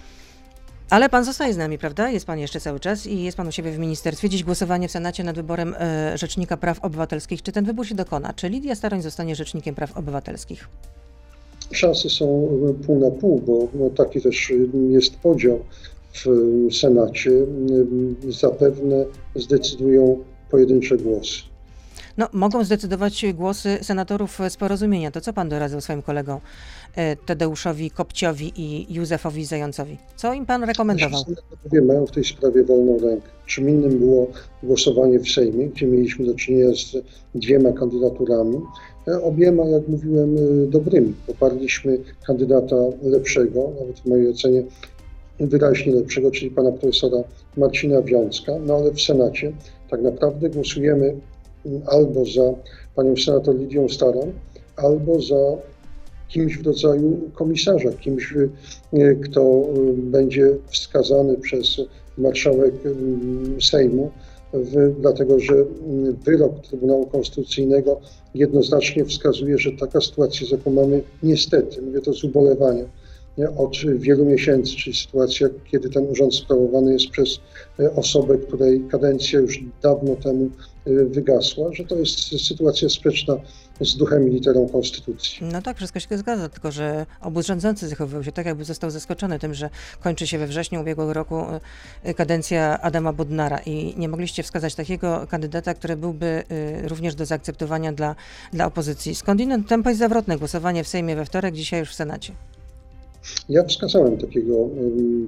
Ale 0.91 1.09
pan 1.09 1.25
zostaje 1.25 1.55
z 1.55 1.57
nami, 1.57 1.79
prawda? 1.79 2.11
Jest 2.11 2.27
pan 2.27 2.39
jeszcze 2.39 2.61
cały 2.61 2.81
czas 2.81 3.07
i 3.07 3.23
jest 3.23 3.37
pan 3.37 3.49
u 3.49 3.53
siebie 3.53 3.73
w 3.73 3.79
ministerstwie. 3.79 4.29
Dziś 4.29 4.45
głosowanie 4.45 4.89
w 4.89 4.91
Senacie 4.91 5.25
nad 5.25 5.37
wyborem 5.37 5.75
e, 5.79 6.19
Rzecznika 6.19 6.57
Praw 6.57 6.85
Obywatelskich. 6.85 7.43
Czy 7.43 7.53
ten 7.53 7.65
wybór 7.65 7.87
się 7.87 7.95
dokona? 7.95 8.33
Czy 8.33 8.49
Lidia 8.49 8.75
Staroń 8.75 9.03
zostanie 9.03 9.37
Rzecznikiem 9.37 9.75
Praw 9.75 9.97
Obywatelskich? 9.97 10.69
Szanse 11.73 12.11
są 12.11 12.49
pół 12.87 12.99
na 12.99 13.11
pół, 13.11 13.41
bo 13.75 13.91
taki 13.91 14.21
też 14.21 14.53
jest 14.91 15.17
podział 15.17 15.59
w 16.13 16.27
Senacie. 16.75 17.31
Zapewne 18.29 19.05
zdecydują 19.35 20.19
pojedyncze 20.51 20.97
głosy. 20.97 21.43
No, 22.17 22.29
mogą 22.33 22.65
zdecydować 22.65 23.25
głosy 23.35 23.79
senatorów 23.83 24.39
z 24.49 24.57
porozumienia. 24.57 25.11
To 25.11 25.21
co 25.21 25.33
pan 25.33 25.49
doradzał 25.49 25.81
swoim 25.81 26.03
kolegom 26.03 26.41
e, 26.97 27.17
Tadeuszowi 27.17 27.91
Kopciowi 27.91 28.53
i 28.57 28.95
Józefowi 28.95 29.45
Zającowi? 29.45 29.99
Co 30.17 30.33
im 30.33 30.47
pan 30.47 30.65
rekomendował? 30.65 31.25
Senatorowie 31.25 31.83
mają 31.83 32.07
w 32.07 32.11
tej 32.11 32.25
sprawie 32.25 32.65
wolną 32.65 32.99
rękę. 32.99 33.29
Czym 33.47 33.69
innym 33.69 33.99
było 33.99 34.27
głosowanie 34.63 35.21
w 35.21 35.29
Sejmie, 35.29 35.69
gdzie 35.69 35.87
mieliśmy 35.87 36.27
do 36.27 36.35
czynienia 36.35 36.75
z 36.75 36.97
dwiema 37.35 37.73
kandydaturami. 37.73 38.61
Obiema, 39.23 39.65
jak 39.65 39.89
mówiłem, 39.89 40.37
e, 40.37 40.67
dobrymi. 40.67 41.15
Poparliśmy 41.27 41.99
kandydata 42.27 42.77
lepszego, 43.03 43.71
nawet 43.81 44.01
w 44.01 44.07
mojej 44.07 44.29
ocenie 44.29 44.63
wyraźnie 45.41 45.95
lepszego, 45.95 46.31
czyli 46.31 46.51
pana 46.51 46.73
profesora 46.73 47.19
Marcina 47.57 48.03
Wiącka, 48.03 48.53
no 48.67 48.77
ale 48.77 48.93
w 48.93 49.01
Senacie 49.01 49.53
tak 49.91 50.03
naprawdę 50.03 50.51
głosujemy 50.51 51.15
albo 51.87 52.25
za 52.25 52.55
panią 52.95 53.17
senator 53.17 53.59
Lidią 53.59 53.89
Starą, 53.89 54.33
albo 54.77 55.21
za 55.21 55.57
kimś 56.29 56.59
w 56.59 56.67
rodzaju 56.67 57.21
komisarza, 57.35 57.93
kimś, 57.93 58.35
e, 58.93 59.15
kto 59.15 59.41
e, 59.41 59.93
będzie 59.93 60.51
wskazany 60.67 61.37
przez 61.37 61.77
marszałek 62.19 62.75
Sejmu, 63.61 64.11
w, 64.55 65.01
dlatego 65.01 65.41
że 65.41 65.55
wyrok 66.25 66.61
Trybunału 66.61 67.07
Konstytucyjnego 67.07 68.01
jednoznacznie 68.35 69.05
wskazuje, 69.05 69.59
że 69.59 69.73
taka 69.73 70.01
sytuacja, 70.01 70.47
z 70.47 70.51
jaką 70.51 70.71
mamy 70.71 71.03
niestety, 71.23 71.83
mówię 71.83 72.01
to 72.01 72.13
z 72.13 72.25
ubolewaniem, 72.25 72.87
od 73.57 73.77
wielu 73.99 74.25
miesięcy, 74.25 74.77
czyli 74.77 74.97
sytuacja, 74.97 75.49
kiedy 75.71 75.91
ten 75.91 76.11
urząd 76.11 76.35
sprawowany 76.35 76.93
jest 76.93 77.09
przez 77.09 77.41
e, 77.81 77.95
osobę, 77.95 78.39
której 78.39 78.85
kadencja 78.91 79.41
już 79.41 79.61
dawno 79.83 80.17
temu 80.17 80.51
e, 80.87 81.05
wygasła, 81.05 81.73
że 81.73 81.85
to 81.85 81.97
jest 81.97 82.47
sytuacja 82.47 82.89
sprzeczna 82.89 83.37
z 83.81 83.97
duchem 83.97 84.29
i 84.29 84.31
literą 84.31 84.69
Konstytucji. 84.69 85.47
No 85.53 85.63
tak, 85.63 85.77
wszystko 85.77 86.01
się 86.01 86.19
zgadza, 86.19 86.49
tylko 86.49 86.73
że 86.73 87.07
obóz 87.21 87.47
rządzący 87.47 87.89
zachowywał 87.89 88.25
się 88.25 88.33
tak, 88.33 88.47
jakby 88.47 88.65
został 88.65 88.91
zaskoczony 88.91 89.39
tym, 89.39 89.55
że 89.55 89.71
kończy 90.01 90.27
się 90.27 90.39
we 90.39 90.47
wrześniu 90.47 90.81
ubiegłego 90.81 91.13
roku 91.13 91.45
e, 92.03 92.15
kadencja 92.15 92.81
Adama 92.81 93.13
Bodnara 93.13 93.59
i 93.67 93.95
nie 93.97 94.09
mogliście 94.09 94.43
wskazać 94.43 94.75
takiego 94.75 95.27
kandydata, 95.31 95.75
który 95.75 95.97
byłby 95.97 96.45
również 96.85 97.15
do 97.15 97.27
zaakceptowania 97.27 97.93
dla, 97.93 98.17
dla 98.53 98.67
opozycji. 98.67 99.15
Skądinąd 99.15 99.69
tempo 99.69 99.89
jest 99.89 99.99
zawrotne, 99.99 100.39
głosowanie 100.39 100.85
w 100.85 100.89
Sejmie 100.89 101.17
we 101.17 101.25
wtorek, 101.25 101.55
dzisiaj 101.55 101.81
już 101.81 101.91
w 101.91 101.95
Senacie. 101.95 102.33
Ja 103.49 103.65
wskazałem 103.65 104.19
takiego 104.19 104.69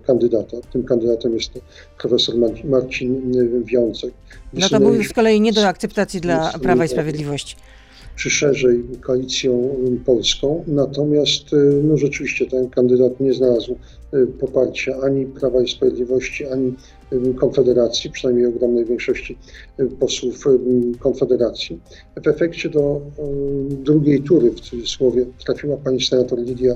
kandydata. 0.07 0.57
Tym 0.73 0.85
kandydatem 0.85 1.35
jest 1.35 1.50
profesor 1.99 2.35
Marcin 2.65 3.33
Wiącek. 3.65 4.15
No 4.53 4.69
to 4.69 4.81
był 4.81 5.05
z 5.05 5.12
kolei 5.12 5.41
nie 5.41 5.53
do 5.53 5.69
akceptacji 5.69 6.21
dla 6.21 6.53
Prawa 6.59 6.85
i 6.85 6.88
Sprawiedliwości. 6.88 7.57
Przy 8.16 8.30
szerzej 8.30 8.85
koalicją 9.00 9.76
polską, 10.04 10.64
natomiast 10.66 11.52
y, 11.52 11.80
no 11.85 11.96
rzeczywiście 11.96 12.46
ten 12.46 12.70
kandydat 12.70 13.20
nie 13.20 13.32
znalazł 13.35 13.76
y, 14.14 14.26
poparcia 14.26 14.96
ani 15.02 15.26
Prawa 15.26 15.62
i 15.62 15.68
Sprawiedliwości, 15.68 16.46
ani 16.46 16.75
Konfederacji, 17.40 18.11
przynajmniej 18.11 18.46
ogromnej 18.46 18.85
większości 18.85 19.38
posłów 20.00 20.44
Konfederacji. 20.99 21.80
W 22.25 22.28
efekcie 22.28 22.68
do 22.68 23.00
drugiej 23.70 24.23
tury, 24.23 24.50
w 24.50 24.61
cudzysłowie, 24.61 25.26
trafiła 25.44 25.76
pani 25.76 26.00
senator 26.00 26.38
Lidia 26.38 26.75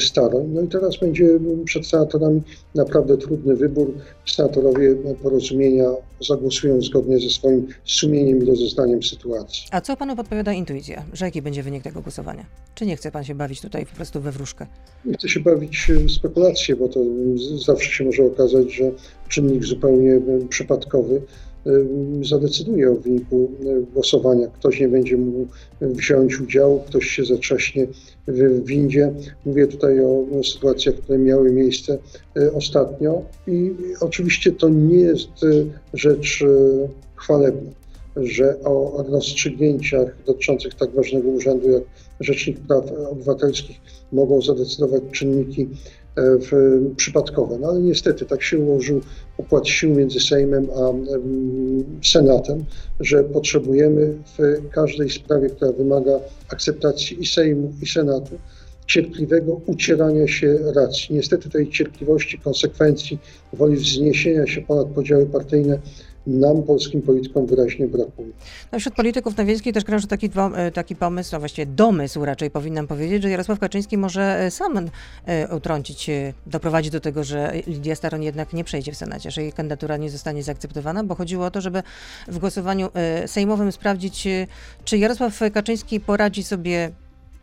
Staroń. 0.00 0.46
No 0.48 0.62
i 0.62 0.68
teraz 0.68 0.96
będzie 0.96 1.28
przed 1.64 1.86
senatorami 1.86 2.42
naprawdę 2.74 3.16
trudny 3.16 3.56
wybór. 3.56 3.94
Senatorowie 4.26 4.94
porozumienia 5.22 5.84
zagłosują 6.28 6.82
zgodnie 6.82 7.18
ze 7.18 7.30
swoim 7.30 7.66
sumieniem 7.84 8.42
i 8.42 8.46
rozeznaniem 8.46 9.02
sytuacji. 9.02 9.62
A 9.70 9.80
co 9.80 9.96
panu 9.96 10.16
podpowiada 10.16 10.52
intuicja, 10.52 11.04
że 11.12 11.24
jaki 11.24 11.42
będzie 11.42 11.62
wynik 11.62 11.82
tego 11.82 12.00
głosowania? 12.00 12.44
Czy 12.74 12.86
nie 12.86 12.96
chce 12.96 13.10
pan 13.10 13.24
się 13.24 13.34
bawić 13.34 13.60
tutaj 13.60 13.86
po 13.86 13.96
prostu 13.96 14.20
we 14.20 14.32
wróżkę? 14.32 14.66
Nie 15.04 15.14
chcę 15.14 15.28
się 15.28 15.40
bawić 15.40 15.86
w 16.06 16.10
spekulacje, 16.10 16.76
bo 16.76 16.88
to 16.88 17.00
zawsze 17.66 17.90
się 17.90 18.04
może 18.04 18.22
okazać, 18.22 18.72
że 18.72 18.90
czynnik 19.28 19.64
zupełnie 19.64 20.20
przypadkowy 20.48 21.22
zadecyduje 22.22 22.90
o 22.90 22.94
wyniku 22.94 23.50
głosowania. 23.94 24.46
Ktoś 24.46 24.80
nie 24.80 24.88
będzie 24.88 25.16
mógł 25.16 25.46
wziąć 25.80 26.40
udziału, 26.40 26.80
ktoś 26.86 27.06
się 27.06 27.24
zatrzaśnie 27.24 27.86
w 28.28 28.64
windzie. 28.64 29.12
Mówię 29.44 29.66
tutaj 29.66 30.00
o 30.00 30.44
sytuacjach, 30.44 30.94
które 30.94 31.18
miały 31.18 31.52
miejsce 31.52 31.98
e, 32.36 32.52
ostatnio 32.52 33.22
i 33.46 33.74
oczywiście 34.00 34.52
to 34.52 34.68
nie 34.68 34.96
jest 34.96 35.28
e, 35.28 35.46
rzecz 35.94 36.44
chwalebna, 37.16 37.70
że 38.16 38.60
o 38.64 39.04
rozstrzygnięciach 39.08 40.16
dotyczących 40.26 40.74
tak 40.74 40.90
ważnego 40.90 41.28
urzędu 41.28 41.70
jak 41.70 41.82
Rzecznik 42.20 42.60
Praw 42.60 42.84
Obywatelskich 43.10 43.76
mogą 44.12 44.42
zadecydować 44.42 45.02
czynniki 45.12 45.68
w, 46.16 46.80
przypadkowe. 46.96 47.58
No 47.58 47.68
ale 47.68 47.80
niestety 47.80 48.26
tak 48.26 48.42
się 48.42 48.58
ułożył 48.58 49.00
układ 49.36 49.68
sił 49.68 49.94
między 49.94 50.20
Sejmem 50.20 50.68
a 50.70 50.92
Senatem, 52.06 52.64
że 53.00 53.24
potrzebujemy 53.24 54.14
w 54.38 54.68
każdej 54.70 55.10
sprawie, 55.10 55.50
która 55.50 55.72
wymaga 55.72 56.20
akceptacji 56.48 57.20
i 57.22 57.26
Sejmu, 57.26 57.72
i 57.82 57.86
Senatu, 57.86 58.38
cierpliwego 58.86 59.60
ucierania 59.66 60.28
się 60.28 60.58
racji. 60.74 61.14
Niestety 61.14 61.50
tej 61.50 61.70
cierpliwości, 61.70 62.38
konsekwencji, 62.38 63.18
woli 63.52 63.76
wzniesienia 63.76 64.46
się 64.46 64.62
ponad 64.62 64.86
podziały 64.86 65.26
partyjne 65.26 65.78
nam, 66.26 66.62
polskim 66.62 67.02
politykom, 67.02 67.46
wyraźnie 67.46 67.88
brakuje. 67.88 68.28
No, 68.72 68.78
wśród 68.78 68.94
polityków 68.94 69.36
na 69.36 69.44
wiejskiej 69.44 69.72
też 69.72 69.84
krąży 69.84 70.06
taki, 70.06 70.30
e, 70.54 70.70
taki 70.70 70.96
pomysł, 70.96 71.30
no 71.32 71.38
właściwie 71.38 71.66
domysł 71.66 72.24
raczej 72.24 72.50
powinnam 72.50 72.86
powiedzieć, 72.86 73.22
że 73.22 73.30
Jarosław 73.30 73.58
Kaczyński 73.58 73.98
może 73.98 74.40
e, 74.40 74.50
sam 74.50 74.90
e, 75.26 75.56
utrącić, 75.56 76.10
doprowadzić 76.46 76.92
do 76.92 77.00
tego, 77.00 77.24
że 77.24 77.52
Lidia 77.66 77.94
Staroń 77.94 78.24
jednak 78.24 78.52
nie 78.52 78.64
przejdzie 78.64 78.92
w 78.92 78.96
Senacie, 78.96 79.30
że 79.30 79.42
jej 79.42 79.52
kandydatura 79.52 79.96
nie 79.96 80.10
zostanie 80.10 80.42
zaakceptowana, 80.42 81.04
bo 81.04 81.14
chodziło 81.14 81.46
o 81.46 81.50
to, 81.50 81.60
żeby 81.60 81.82
w 82.28 82.38
głosowaniu 82.38 82.88
sejmowym 83.26 83.72
sprawdzić, 83.72 84.28
czy 84.84 84.98
Jarosław 84.98 85.40
Kaczyński 85.54 86.00
poradzi 86.00 86.42
sobie 86.42 86.90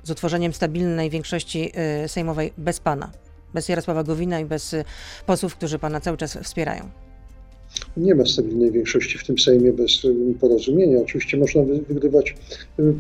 z 0.04 0.12
utworzeniem 0.12 0.54
stabilnej 0.54 1.10
większości 1.10 1.72
sejmowej 2.08 2.54
bez 2.58 2.80
pana, 2.80 3.12
bez 3.54 3.70
Jarosława 3.70 4.04
Gowina 4.04 4.40
i 4.40 4.46
bez 4.46 4.76
posłów, 5.26 5.56
którzy 5.56 5.80
pana 5.80 6.00
cały 6.00 6.18
czas 6.18 6.38
wspierają 6.44 7.03
nie 7.98 8.16
ma 8.16 8.26
stabilnej 8.26 8.72
większości 8.72 9.18
w 9.18 9.26
tym 9.26 9.40
Sejmie 9.40 9.74
bez 9.74 10.02
porozumienia. 10.40 11.00
Oczywiście 11.02 11.38
można 11.38 11.64
wygrywać 11.64 12.36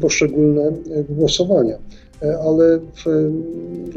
poszczególne 0.02 0.72
głosowania, 1.10 1.78
e, 2.22 2.40
ale 2.40 2.80
w, 2.80 3.04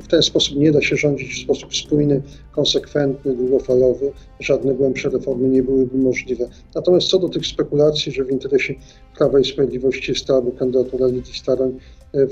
w, 0.02 0.08
ten 0.08 0.22
sposób 0.22 0.56
nie 0.56 0.72
da 0.72 0.82
się 0.82 0.96
rządzić 0.96 1.34
w 1.34 1.42
sposób 1.42 1.76
spójny, 1.76 2.22
konsekwentny, 2.52 3.34
długofalowy. 3.34 4.12
Żadne 4.40 4.74
głębsze 4.74 5.08
reformy 5.08 5.48
nie 5.48 5.62
byłyby 5.62 5.98
możliwe. 5.98 6.48
Natomiast 6.74 7.08
co 7.08 7.18
do 7.18 7.28
tych 7.28 7.46
spekulacji, 7.46 8.12
że 8.12 8.24
w 8.24 8.30
interesie 8.30 8.74
Prawa 9.18 9.40
i 9.40 9.44
Sprawiedliwości 9.44 10.12
jest 10.12 10.24
to, 10.24 10.36
aby 10.36 10.52
kandydatura 10.52 11.06
Lidii 11.06 11.34
Staroń 11.34 11.78
e, 12.14 12.26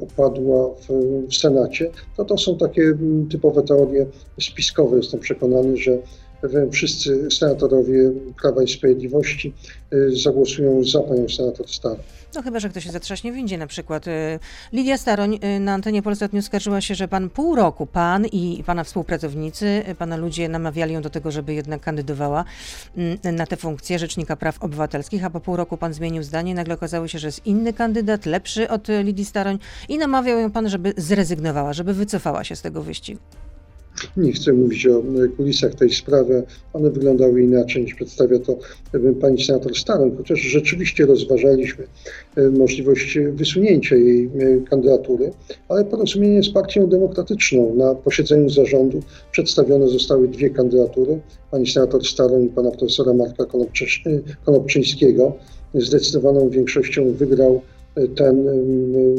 upadła 0.00 0.74
w, 0.74 0.88
w 1.28 1.34
Senacie, 1.34 1.90
to 2.16 2.24
to 2.24 2.38
są 2.38 2.58
takie 2.58 2.98
typowe 3.30 3.62
teorie 3.62 4.06
spiskowe. 4.40 4.96
Jestem 4.96 5.20
przekonany, 5.20 5.76
że 5.76 5.98
wszyscy 6.72 7.30
senatorowie 7.30 8.10
Prawa 8.42 8.62
i 8.62 8.68
Sprawiedliwości 8.68 9.52
y, 9.92 10.16
zagłosują 10.16 10.84
za 10.84 11.00
panią 11.00 11.28
senator 11.28 11.68
Starą. 11.68 11.98
No 12.34 12.42
chyba, 12.42 12.60
że 12.60 12.68
ktoś 12.68 12.84
się 12.84 12.90
zatrzaśnie 12.90 13.32
windzie 13.32 13.58
na 13.58 13.66
przykład. 13.66 14.08
Y, 14.08 14.38
Lidia 14.72 14.98
Staroń 14.98 15.38
y, 15.56 15.60
na 15.60 15.72
antenie 15.72 16.02
Polsat 16.02 16.32
News 16.32 16.44
skarżyła 16.44 16.80
się, 16.80 16.94
że 16.94 17.08
pan 17.08 17.30
pół 17.30 17.54
roku, 17.54 17.86
pan 17.86 18.26
i 18.26 18.62
pana 18.66 18.84
współpracownicy, 18.84 19.82
pana 19.98 20.16
ludzie 20.16 20.48
namawiali 20.48 20.94
ją 20.94 21.02
do 21.02 21.10
tego, 21.10 21.30
żeby 21.30 21.54
jednak 21.54 21.80
kandydowała 21.80 22.44
mm, 22.96 23.18
na 23.36 23.46
tę 23.46 23.56
funkcję 23.56 23.98
Rzecznika 23.98 24.36
Praw 24.36 24.62
Obywatelskich, 24.62 25.24
a 25.24 25.30
po 25.30 25.40
pół 25.40 25.56
roku 25.56 25.76
pan 25.76 25.94
zmienił 25.94 26.22
zdanie. 26.22 26.54
Nagle 26.54 26.74
okazało 26.74 27.08
się, 27.08 27.18
że 27.18 27.28
jest 27.28 27.46
inny 27.46 27.72
kandydat, 27.72 28.26
lepszy 28.26 28.68
od 28.68 28.88
Lidii 29.02 29.24
Staroń 29.24 29.58
i 29.88 29.98
namawiał 29.98 30.38
ją 30.38 30.50
pan, 30.50 30.68
żeby 30.68 30.94
zrezygnowała, 30.96 31.72
żeby 31.72 31.94
wycofała 31.94 32.44
się 32.44 32.56
z 32.56 32.62
tego 32.62 32.82
wyścigu. 32.82 33.20
Nie 34.16 34.32
chcę 34.32 34.52
mówić 34.52 34.86
o 34.86 35.02
kulisach 35.36 35.74
tej 35.74 35.90
sprawy. 35.90 36.42
One 36.72 36.90
wyglądały 36.90 37.42
inaczej 37.42 37.82
niż 37.82 37.94
przedstawia 37.94 38.38
to 38.38 38.58
pani 39.20 39.44
senator 39.44 39.76
Staroń, 39.76 40.16
chociaż 40.16 40.40
rzeczywiście 40.40 41.06
rozważaliśmy 41.06 41.84
e, 42.36 42.50
możliwość 42.50 43.18
wysunięcia 43.32 43.96
jej 43.96 44.24
e, 44.24 44.60
kandydatury, 44.70 45.32
ale 45.68 45.84
porozumienie 45.84 46.42
z 46.42 46.50
Partią 46.50 46.86
Demokratyczną 46.86 47.74
na 47.74 47.94
posiedzeniu 47.94 48.50
zarządu 48.50 49.02
przedstawione 49.32 49.88
zostały 49.88 50.28
dwie 50.28 50.50
kandydatury, 50.50 51.20
pani 51.50 51.66
senator 51.66 52.06
Staroń 52.06 52.44
i 52.44 52.48
pana 52.48 52.70
profesora 52.70 53.14
Marka 53.14 53.44
Konopczyńskiego. 54.44 55.36
Zdecydowaną 55.74 56.48
większością 56.48 57.12
wygrał 57.12 57.62
ten 58.16 58.46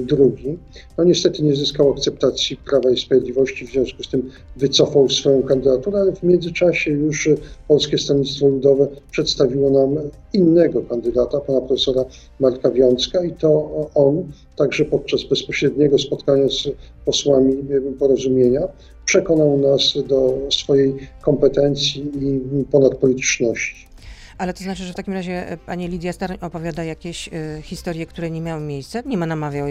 drugi. 0.06 0.58
No 0.98 1.04
niestety 1.04 1.44
nie 1.44 1.56
zyskał 1.56 1.92
akceptacji 1.92 2.58
Prawa 2.58 2.90
i 2.90 2.98
Sprawiedliwości, 2.98 3.68
w 3.68 3.72
związku 3.72 4.04
z 4.04 4.10
tym 4.10 4.30
wycofał 4.56 5.10
swoją 5.10 5.44
kandydaturę, 5.44 6.00
ale 6.00 6.16
w 6.16 6.24
międzyczasie 6.24 6.92
już 6.92 7.30
Polskie 7.68 7.98
Stronnictwo 7.98 8.48
Ludowe 8.48 8.88
przedstawiło 9.12 9.70
nam 9.70 10.10
innego 10.34 10.82
kandydata, 10.82 11.40
pana 11.40 11.62
profesora 11.62 12.06
Marka 12.40 12.72
Wiącka 12.72 13.24
i 13.24 13.32
to 13.32 13.70
on 13.96 14.32
także 14.56 14.86
podczas 14.86 15.24
bezpośredniego 15.24 16.00
spotkania 16.00 16.50
z 16.50 16.68
posłami 17.06 17.58
porozumienia 18.00 18.68
przekonał 19.06 19.58
nas 19.58 19.94
do 20.08 20.38
swojej 20.52 20.96
kompetencji 21.22 22.12
i 22.22 22.66
ponadpolityczności. 22.72 23.93
Ale 24.38 24.54
to 24.54 24.64
znaczy, 24.64 24.84
że 24.84 24.94
w 24.94 24.96
takim 24.96 25.14
razie 25.14 25.50
e, 25.50 25.58
pani 25.58 25.88
Lidia 25.88 26.14
Staroń 26.14 26.38
opowiada 26.42 26.84
jakieś 26.84 27.28
y, 27.28 27.62
historie, 27.62 28.06
które 28.06 28.32
nie 28.32 28.42
miały 28.42 28.62
miejsca? 28.62 29.02
Nie, 29.06 29.18
ma 29.18 29.26
namawiał, 29.26 29.68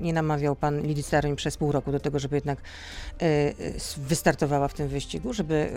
nie 0.00 0.12
namawiał 0.12 0.56
pan 0.56 0.80
Lidii 0.82 1.02
Staroń 1.02 1.36
przez 1.36 1.56
pół 1.56 1.72
roku 1.72 1.92
do 1.92 2.00
tego, 2.00 2.18
żeby 2.18 2.36
jednak 2.36 2.58
y, 3.22 3.54
wystartowała 3.96 4.68
w 4.68 4.74
tym 4.74 4.88
wyścigu, 4.88 5.32
żeby 5.32 5.68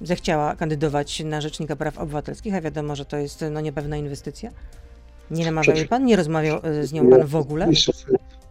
zechciała 0.00 0.56
kandydować 0.56 1.24
na 1.24 1.40
Rzecznika 1.40 1.76
Praw 1.76 1.98
Obywatelskich, 1.98 2.54
a 2.54 2.60
wiadomo, 2.60 2.96
że 2.96 3.04
to 3.04 3.16
jest 3.16 3.44
no, 3.50 3.60
niepewna 3.60 3.96
inwestycja? 3.96 4.50
Nie 5.30 5.44
namawiał 5.44 5.76
jej 5.76 5.88
pan? 5.88 6.04
Nie 6.04 6.16
rozmawiał 6.16 6.60
z 6.82 6.92
nią 6.92 7.10
pan 7.10 7.26
w 7.26 7.36
ogóle? 7.36 7.68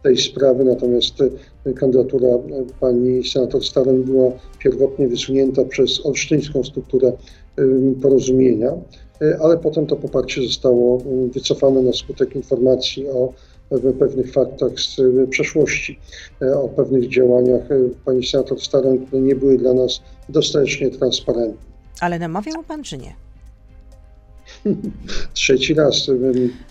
tej 0.04 0.18
sprawy, 0.18 0.64
natomiast 0.64 1.14
kandydatura 1.76 2.28
pani 2.80 3.24
senator 3.24 3.64
Staroń 3.64 4.04
była 4.04 4.32
pierwotnie 4.58 5.08
wysunięta 5.08 5.64
przez 5.64 6.06
olsztyńską 6.06 6.64
strukturę 6.64 7.12
porozumienia, 8.02 8.72
y, 9.22 9.38
ale 9.40 9.58
potem 9.58 9.86
to 9.86 9.96
poparcie 9.96 10.42
zostało 10.42 11.02
wycofane 11.32 11.82
na 11.82 11.92
skutek 11.92 12.36
informacji 12.36 13.08
o 13.08 13.32
pewnych 13.98 14.32
faktach 14.32 14.80
z 14.80 15.00
przeszłości, 15.30 15.98
y, 16.42 16.58
o 16.58 16.68
pewnych 16.68 17.08
działaniach 17.08 17.70
y, 17.70 17.90
pani 18.04 18.26
senator 18.26 18.60
Staroń, 18.60 19.06
które 19.06 19.22
nie 19.22 19.36
były 19.36 19.58
dla 19.58 19.74
nas 19.74 20.00
dostatecznie 20.28 20.90
transparentne. 20.90 21.74
Ale 22.00 22.18
namawiał 22.18 22.62
pan 22.62 22.82
czy 22.82 22.98
nie? 22.98 23.14
trzeci 25.32 25.74
raz 25.74 26.10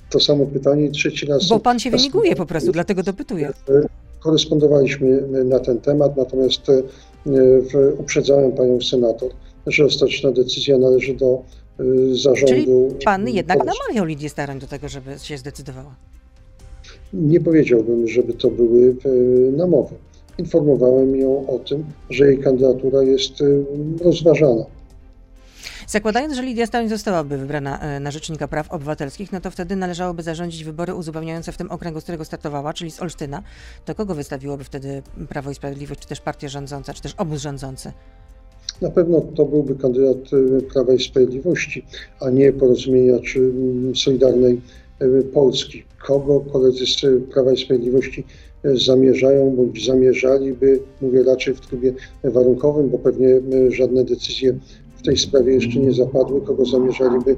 to 0.09 0.19
samo 0.19 0.45
pytanie, 0.45 0.91
trzeci 0.91 1.25
raz. 1.25 1.49
Bo 1.49 1.59
pan 1.59 1.79
się 1.79 1.91
wymiguje 1.91 2.35
po 2.35 2.45
prostu, 2.45 2.71
dlatego 2.71 3.03
dopytuję. 3.03 3.53
Korespondowaliśmy 4.19 5.21
na 5.45 5.59
ten 5.59 5.79
temat, 5.81 6.17
natomiast 6.17 6.61
uprzedzałem 7.97 8.51
panią 8.51 8.81
senator, 8.81 9.29
że 9.67 9.85
ostateczna 9.85 10.31
decyzja 10.31 10.77
należy 10.77 11.13
do 11.13 11.43
y, 11.79 12.15
zarządu. 12.15 12.47
Czyli 12.47 12.67
pan 13.05 13.29
jednak 13.29 13.57
namawiał 13.57 14.05
Lidię 14.05 14.29
Staroń 14.29 14.59
do 14.59 14.67
tego, 14.67 14.89
żeby 14.89 15.19
się 15.19 15.37
zdecydowała? 15.37 15.95
Nie 17.13 17.41
powiedziałbym, 17.41 18.07
żeby 18.07 18.33
to 18.33 18.49
były 18.49 18.95
y, 19.05 19.51
namowy. 19.57 19.95
Informowałem 20.37 21.15
ją 21.15 21.47
o 21.47 21.59
tym, 21.59 21.85
że 22.09 22.25
jej 22.25 22.39
kandydatura 22.39 23.03
jest 23.03 23.41
y, 23.41 23.65
rozważana. 24.03 24.65
Zakładając, 25.87 26.33
że 26.33 26.43
Lidia 26.43 26.65
Staroń 26.65 26.89
zostałaby 26.89 27.37
wybrana 27.37 27.99
na 27.99 28.11
Rzecznika 28.11 28.47
Praw 28.47 28.71
Obywatelskich, 28.71 29.31
no 29.31 29.41
to 29.41 29.51
wtedy 29.51 29.75
należałoby 29.75 30.23
zarządzić 30.23 30.63
wybory 30.63 30.93
uzupełniające 30.95 31.51
w 31.51 31.57
tym 31.57 31.71
okręgu, 31.71 31.99
z 31.99 32.03
którego 32.03 32.25
startowała, 32.25 32.73
czyli 32.73 32.91
z 32.91 33.01
Olsztyna. 33.01 33.43
To 33.85 33.95
kogo 33.95 34.15
wystawiłoby 34.15 34.63
wtedy 34.63 35.03
Prawo 35.29 35.51
i 35.51 35.55
Sprawiedliwość, 35.55 36.01
czy 36.01 36.07
też 36.07 36.21
partia 36.21 36.47
rządząca, 36.47 36.93
czy 36.93 37.01
też 37.01 37.13
obóz 37.17 37.41
rządzący? 37.41 37.91
Na 38.81 38.89
pewno 38.89 39.21
to 39.21 39.45
byłby 39.45 39.75
kandydat 39.75 40.17
e, 40.17 40.61
Prawa 40.61 40.93
i 40.93 41.03
Sprawiedliwości, 41.03 41.85
a 42.19 42.29
nie 42.29 42.53
porozumienia 42.53 43.19
czy 43.19 43.39
mm, 43.39 43.95
Solidarnej 43.95 44.61
e, 44.99 45.21
Polski. 45.21 45.83
Kogo 46.07 46.39
koledzy 46.39 46.85
z 46.85 47.01
Prawa 47.33 47.51
i 47.53 47.57
Sprawiedliwości 47.57 48.23
e, 48.63 48.77
zamierzają 48.77 49.55
bądź 49.55 49.85
zamierzaliby, 49.85 50.79
mówię 51.01 51.23
raczej 51.23 51.53
w 51.53 51.59
trybie 51.59 51.93
warunkowym, 52.23 52.89
bo 52.89 52.99
pewnie 52.99 53.27
żadne 53.69 54.05
decyzje 54.05 54.59
w 54.95 55.01
tej 55.01 55.17
sprawie 55.17 55.53
jeszcze 55.53 55.79
nie 55.79 55.93
zapadły, 55.93 56.41
kogo 56.41 56.65
zamierzaliby 56.65 57.35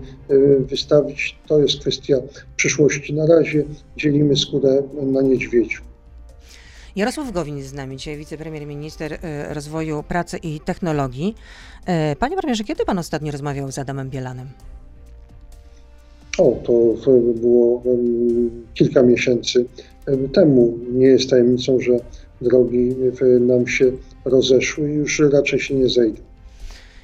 wystawić, 0.59 1.39
to 1.47 1.59
jest 1.59 1.79
kwestia 1.79 2.17
przyszłości. 2.55 3.13
Na 3.13 3.25
razie 3.25 3.63
dzielimy 3.97 4.35
skórę 4.35 4.83
na 5.01 5.21
niedźwiedziu. 5.21 5.94
Jarosław 6.95 7.31
Gowin 7.31 7.57
jest 7.57 7.69
z 7.69 7.73
nami 7.73 7.97
dzisiaj, 7.97 8.17
wicepremier 8.17 8.67
minister 8.67 9.13
e, 9.13 9.53
rozwoju 9.53 10.03
pracy 10.03 10.37
i 10.37 10.59
technologii. 10.59 11.35
E, 11.85 12.15
panie 12.15 12.37
premierze, 12.37 12.63
kiedy 12.63 12.85
pan 12.85 12.99
ostatnio 12.99 13.31
rozmawiał 13.31 13.71
z 13.71 13.79
Adamem 13.79 14.09
Bielanem? 14.09 14.47
O, 16.37 16.59
to 16.65 17.11
było 17.35 17.83
kilka 18.73 19.01
miesięcy 19.03 19.65
temu. 20.33 20.77
Nie 20.91 21.07
jest 21.07 21.29
tajemnicą, 21.29 21.79
że 21.79 21.91
drogi 22.41 22.95
nam 23.39 23.67
się 23.67 23.91
rozeszły 24.25 24.91
i 24.91 24.93
już 24.93 25.21
raczej 25.33 25.59
się 25.59 25.75
nie 25.75 25.89
zejdą. 25.89 26.21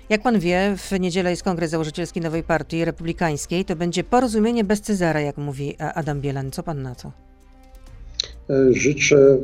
Jak 0.10 0.22
pan 0.22 0.40
wie, 0.40 0.76
w 0.78 1.00
niedzielę 1.00 1.30
jest 1.30 1.44
kongres 1.44 1.72
założycielski 1.72 2.22
nowej 2.22 2.44
partii 2.44 2.86
republikańskiej. 2.86 3.66
To 3.66 3.76
będzie 3.76 4.04
porozumienie 4.04 4.64
bez 4.64 4.82
Cezara, 4.82 5.22
jak 5.22 5.38
mówi 5.38 5.76
Adam 5.80 6.22
Bielan. 6.22 6.52
Co 6.52 6.64
pan 6.64 6.82
na 6.82 6.96
to? 6.96 7.12
E, 8.52 8.74
życzę 8.74 9.38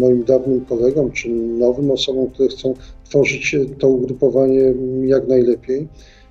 moim 0.00 0.24
dawnym 0.24 0.64
kolegom 0.64 1.10
czy 1.12 1.28
nowym 1.30 1.90
osobom, 1.90 2.30
które 2.30 2.48
chcą 2.48 2.74
tworzyć 3.04 3.56
to 3.78 3.88
ugrupowanie 3.88 4.74
jak 5.04 5.28
najlepiej. 5.28 5.88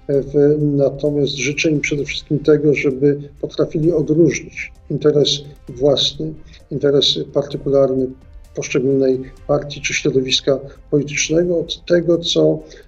E, 0.10 0.24
natomiast 0.60 1.36
życzę 1.36 1.72
im 1.72 1.80
przede 1.80 2.06
wszystkim 2.06 2.40
tego, 2.40 2.74
żeby 2.74 3.20
potrafili 3.42 3.92
odróżnić 3.92 4.72
interes 4.90 5.30
własny, 5.70 6.34
interes 6.72 7.20
partykularny 7.34 8.08
poszczególnej 8.56 9.20
partii 9.48 9.82
czy 9.82 9.94
środowiska 9.94 10.60
politycznego 10.92 11.60
od 11.60 11.86
tego, 11.86 12.18
co 12.18 12.42
e, 12.52 12.85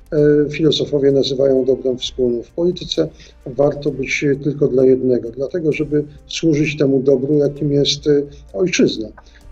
filozofowie 0.52 1.12
nazywają 1.12 1.66
dobrem 1.66 1.98
wspólnym. 1.98 2.44
W 2.44 2.52
polityce 2.52 3.10
warto 3.46 3.92
być 3.92 4.26
tylko 4.44 4.68
dla 4.68 4.86
jednego, 4.86 5.32
dlatego 5.32 5.72
żeby 5.72 6.04
służyć 6.28 6.78
temu 6.78 7.00
dobru, 7.00 7.38
jakim 7.38 7.72
jest 7.72 8.08
e, 8.08 8.22
ojczyzna. 8.54 9.08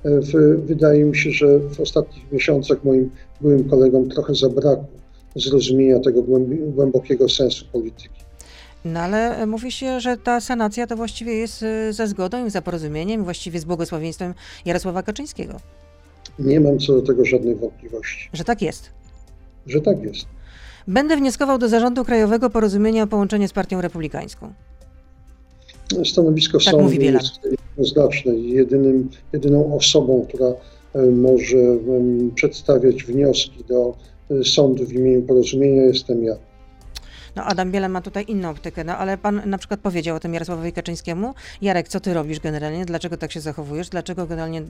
E, 0.05 0.19
wydaje 0.57 1.05
mi 1.05 1.17
się, 1.17 1.31
że 1.31 1.59
w 1.59 1.79
ostatnich 1.79 2.31
miesiącach 2.31 2.83
moim 2.83 3.11
byłym 3.41 3.69
kolegom 3.69 4.09
trochę 4.09 4.35
zabrakło 4.35 4.87
zrozumienia 5.35 5.99
tego 5.99 6.23
głębokiego 6.67 7.29
sensu 7.29 7.65
polityki. 7.71 8.25
No 8.85 8.99
ale 8.99 9.47
mówi 9.47 9.71
się, 9.71 9.99
że 9.99 10.17
ta 10.17 10.41
sanacja 10.41 10.87
to 10.87 10.95
właściwie 10.95 11.33
jest 11.33 11.65
za 11.91 12.07
zgodą 12.07 12.45
i 12.45 12.49
za 12.49 12.61
porozumieniem, 12.61 13.23
właściwie 13.23 13.59
z 13.59 13.65
błogosławieństwem 13.65 14.33
Jarosława 14.65 15.03
Kaczyńskiego. 15.03 15.59
Nie 16.39 16.59
mam 16.59 16.79
co 16.79 16.93
do 16.93 17.01
tego 17.01 17.25
żadnych 17.25 17.59
wątpliwości. 17.59 18.29
Że 18.33 18.43
tak 18.43 18.61
jest. 18.61 18.89
Że 19.67 19.81
tak 19.81 20.03
jest. 20.03 20.25
Będę 20.87 21.17
wnioskował 21.17 21.57
do 21.57 21.69
Zarządu 21.69 22.05
Krajowego 22.05 22.49
Porozumienia 22.49 23.03
o 23.03 23.07
połączenie 23.07 23.47
z 23.47 23.53
Partią 23.53 23.81
Republikańską. 23.81 24.53
Stanowisko 26.05 26.57
tak 26.57 26.73
sądu 26.73 27.01
jest 27.01 27.39
jednoznaczne. 27.77 28.35
Jedynym, 28.35 29.09
jedyną 29.33 29.75
osobą, 29.75 30.25
która 30.27 30.47
e, 30.93 31.11
może 31.11 31.57
przedstawiać 32.35 33.03
wnioski 33.03 33.63
do 33.63 33.97
e, 34.31 34.43
sądu 34.43 34.85
w 34.85 34.93
imieniu 34.93 35.21
porozumienia 35.21 35.81
jestem 35.83 36.23
ja. 36.23 36.35
No 37.35 37.43
Adam 37.43 37.71
Biela 37.71 37.89
ma 37.89 38.01
tutaj 38.01 38.25
inną 38.27 38.49
optykę, 38.49 38.83
no 38.83 38.97
ale 38.97 39.17
pan 39.17 39.41
na 39.45 39.57
przykład 39.57 39.79
powiedział 39.79 40.15
o 40.15 40.19
tym 40.19 40.33
Jarosławowi 40.33 40.73
Kaczyńskiemu. 40.73 41.33
Jarek, 41.61 41.87
co 41.87 41.99
ty 41.99 42.13
robisz 42.13 42.39
generalnie? 42.39 42.85
Dlaczego 42.85 43.17
tak 43.17 43.31
się 43.31 43.41
zachowujesz? 43.41 43.89
Dlaczego 43.89 44.27
generalnie 44.27 44.61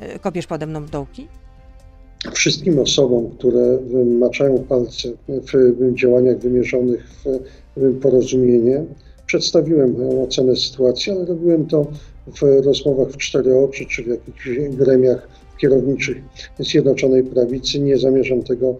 e, 0.00 0.18
kopiesz 0.18 0.46
pode 0.46 0.66
mną 0.66 0.86
dołki? 0.86 1.28
Wszystkim 2.32 2.78
osobom, 2.78 3.30
które 3.30 3.78
maczają 4.04 4.58
palce 4.58 5.08
w 5.28 5.94
działaniach 5.94 6.38
wymierzonych 6.38 7.06
w 7.76 8.00
porozumienie, 8.00 8.84
przedstawiłem 9.26 9.92
moją 9.92 10.22
ocenę 10.22 10.56
sytuacji, 10.56 11.12
ale 11.12 11.24
robiłem 11.24 11.66
to 11.66 11.86
w 12.26 12.64
rozmowach 12.64 13.08
w 13.08 13.16
cztery 13.16 13.58
oczy, 13.58 13.86
czy 13.86 14.02
w 14.02 14.06
jakichś 14.06 14.48
gremiach 14.70 15.28
kierowniczych 15.58 16.16
Zjednoczonej 16.58 17.24
Prawicy. 17.24 17.80
Nie 17.80 17.98
zamierzam 17.98 18.42
tego 18.42 18.76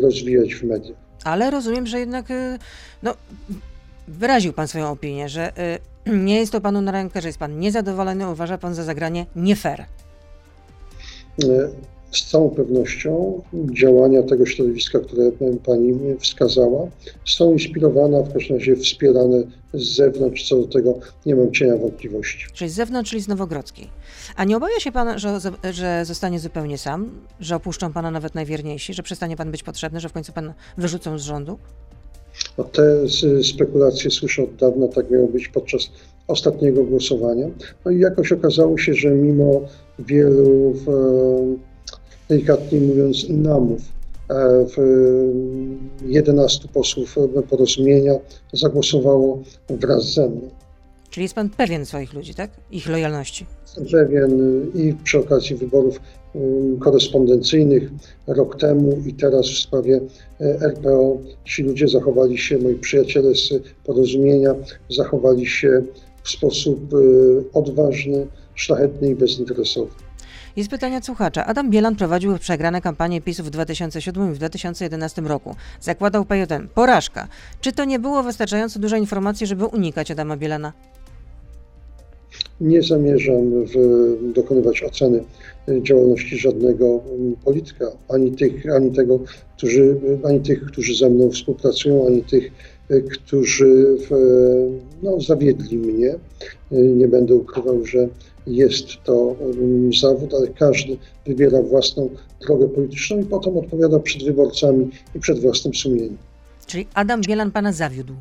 rozwijać 0.00 0.54
w 0.54 0.62
mediach 0.62 1.08
ale 1.24 1.50
rozumiem, 1.50 1.86
że 1.86 1.98
jednak 2.00 2.30
y, 2.30 2.58
no, 3.02 3.14
wyraził 4.08 4.52
pan 4.52 4.68
swoją 4.68 4.90
opinię, 4.90 5.28
że 5.28 5.52
y, 6.06 6.10
nie 6.16 6.36
jest 6.38 6.52
to 6.52 6.60
panu 6.60 6.82
na 6.82 6.92
rękę, 6.92 7.20
że 7.20 7.28
jest 7.28 7.38
pan 7.38 7.58
niezadowolony, 7.58 8.30
uważa 8.30 8.58
pan 8.58 8.74
za 8.74 8.84
zagranie 8.84 9.26
nie 9.36 9.56
fair. 9.56 9.84
Z 12.10 12.30
całą 12.30 12.50
pewnością 12.50 13.42
działania 13.80 14.22
tego 14.22 14.46
środowiska, 14.46 14.98
które 15.00 15.32
pani 15.64 15.94
wskazała, 16.20 16.88
są 17.26 17.52
inspirowane, 17.52 18.18
a 18.18 18.22
w 18.22 18.32
każdym 18.32 18.56
razie 18.56 18.76
wspierane 18.76 19.42
z 19.74 19.96
zewnątrz. 19.96 20.48
Co 20.48 20.56
do 20.56 20.66
tego 20.66 20.98
nie 21.26 21.36
mam 21.36 21.52
cienia 21.52 21.76
wątpliwości. 21.76 22.46
Czyli 22.54 22.70
z 22.70 22.74
zewnątrz, 22.74 23.10
czyli 23.10 23.22
z 23.22 23.28
Nowogrodzkiej. 23.28 23.88
A 24.36 24.44
nie 24.44 24.56
obawia 24.56 24.80
się 24.80 24.92
pan, 24.92 25.18
że, 25.18 25.38
że 25.72 26.04
zostanie 26.04 26.38
zupełnie 26.38 26.78
sam, 26.78 27.10
że 27.40 27.56
opuszczą 27.56 27.92
pana 27.92 28.10
nawet 28.10 28.34
najwierniejsi, 28.34 28.94
że 28.94 29.02
przestanie 29.02 29.36
pan 29.36 29.50
być 29.50 29.62
potrzebny, 29.62 30.00
że 30.00 30.08
w 30.08 30.12
końcu 30.12 30.32
pan 30.32 30.52
wyrzucą 30.78 31.18
z 31.18 31.22
rządu? 31.22 31.58
No 32.58 32.64
te 32.64 33.08
spekulacje 33.42 34.10
słyszę 34.10 34.42
od 34.42 34.56
dawna, 34.56 34.88
tak 34.88 35.10
miało 35.10 35.28
być 35.28 35.48
podczas 35.48 35.90
ostatniego 36.26 36.84
głosowania. 36.84 37.46
No 37.84 37.90
i 37.90 37.98
jakoś 37.98 38.32
okazało 38.32 38.78
się, 38.78 38.94
że 38.94 39.10
mimo 39.10 39.60
wielu, 39.98 40.72
w, 40.72 40.86
delikatnie 42.28 42.80
mówiąc, 42.80 43.26
namów, 43.28 43.80
e, 44.30 44.66
w 44.66 44.76
11 46.06 46.68
posłów 46.68 47.16
porozumienia 47.50 48.12
zagłosowało 48.52 49.42
wraz 49.68 50.14
ze 50.14 50.28
mną. 50.28 50.50
Czyli 51.10 51.24
jest 51.24 51.34
pan 51.34 51.50
pewien 51.50 51.86
swoich 51.86 52.14
ludzi, 52.14 52.34
tak? 52.34 52.50
Ich 52.70 52.88
lojalności. 52.88 53.46
Jestem 53.62 53.86
pewien 53.86 54.30
i 54.74 54.94
przy 55.04 55.18
okazji 55.18 55.56
wyborów 55.56 56.00
um, 56.34 56.78
korespondencyjnych 56.78 57.90
rok 58.26 58.60
temu 58.60 59.02
i 59.06 59.14
teraz 59.14 59.46
w 59.46 59.58
sprawie 59.58 60.00
e, 60.40 60.44
RPO 60.60 61.18
ci 61.44 61.62
ludzie 61.62 61.88
zachowali 61.88 62.38
się, 62.38 62.58
moi 62.58 62.74
przyjaciele 62.74 63.34
z 63.34 63.52
porozumienia, 63.84 64.54
zachowali 64.90 65.46
się 65.46 65.82
w 66.22 66.30
sposób 66.30 66.94
e, 66.94 66.98
odważny, 67.52 68.26
szlachetny 68.54 69.10
i 69.10 69.14
bezinteresowny. 69.14 70.07
Jest 70.58 70.70
pytanie 70.70 70.96
od 70.98 71.04
słuchacza. 71.04 71.46
Adam 71.46 71.70
Bielan 71.70 71.96
prowadził 71.96 72.38
przegrane 72.38 72.80
kampanie 72.80 73.20
PiSu 73.20 73.44
w 73.44 73.50
2007 73.50 74.30
i 74.30 74.34
w 74.34 74.38
2011 74.38 75.22
roku. 75.22 75.56
Zakładał 75.80 76.24
PJM. 76.24 76.68
Porażka. 76.74 77.28
Czy 77.60 77.72
to 77.72 77.84
nie 77.84 77.98
było 77.98 78.22
wystarczająco 78.22 78.78
dużo 78.78 78.96
informacji, 78.96 79.46
żeby 79.46 79.66
unikać 79.66 80.10
Adama 80.10 80.36
Bielana? 80.36 80.72
Nie 82.60 82.82
zamierzam 82.82 83.64
w, 83.64 83.74
dokonywać 84.34 84.82
oceny 84.82 85.24
działalności 85.82 86.38
żadnego 86.38 87.00
polityka, 87.44 87.86
ani 88.08 88.32
tych, 88.32 88.72
ani 88.76 88.90
tego, 88.92 89.20
którzy, 89.56 90.00
ani 90.24 90.40
tych, 90.40 90.64
którzy 90.64 90.94
ze 90.94 91.10
mną 91.10 91.30
współpracują, 91.30 92.06
ani 92.06 92.22
tych, 92.22 92.52
którzy 93.12 93.96
w, 94.10 94.16
no, 95.02 95.20
zawiedli 95.20 95.76
mnie. 95.76 96.14
Nie 96.70 97.08
będę 97.08 97.34
ukrywał, 97.34 97.86
że 97.86 98.08
jest 98.46 98.86
to 99.04 99.36
zawód, 100.00 100.34
ale 100.34 100.48
każdy 100.48 100.96
wybiera 101.26 101.62
własną 101.62 102.10
drogę 102.40 102.68
polityczną 102.68 103.20
i 103.20 103.24
potem 103.24 103.56
odpowiada 103.56 103.98
przed 103.98 104.24
wyborcami 104.24 104.90
i 105.14 105.20
przed 105.20 105.40
własnym 105.40 105.74
sumieniem. 105.74 106.16
Czyli 106.66 106.86
Adam 106.94 107.20
Bielan 107.20 107.50
pana 107.50 107.72
zawiódł? 107.72 108.14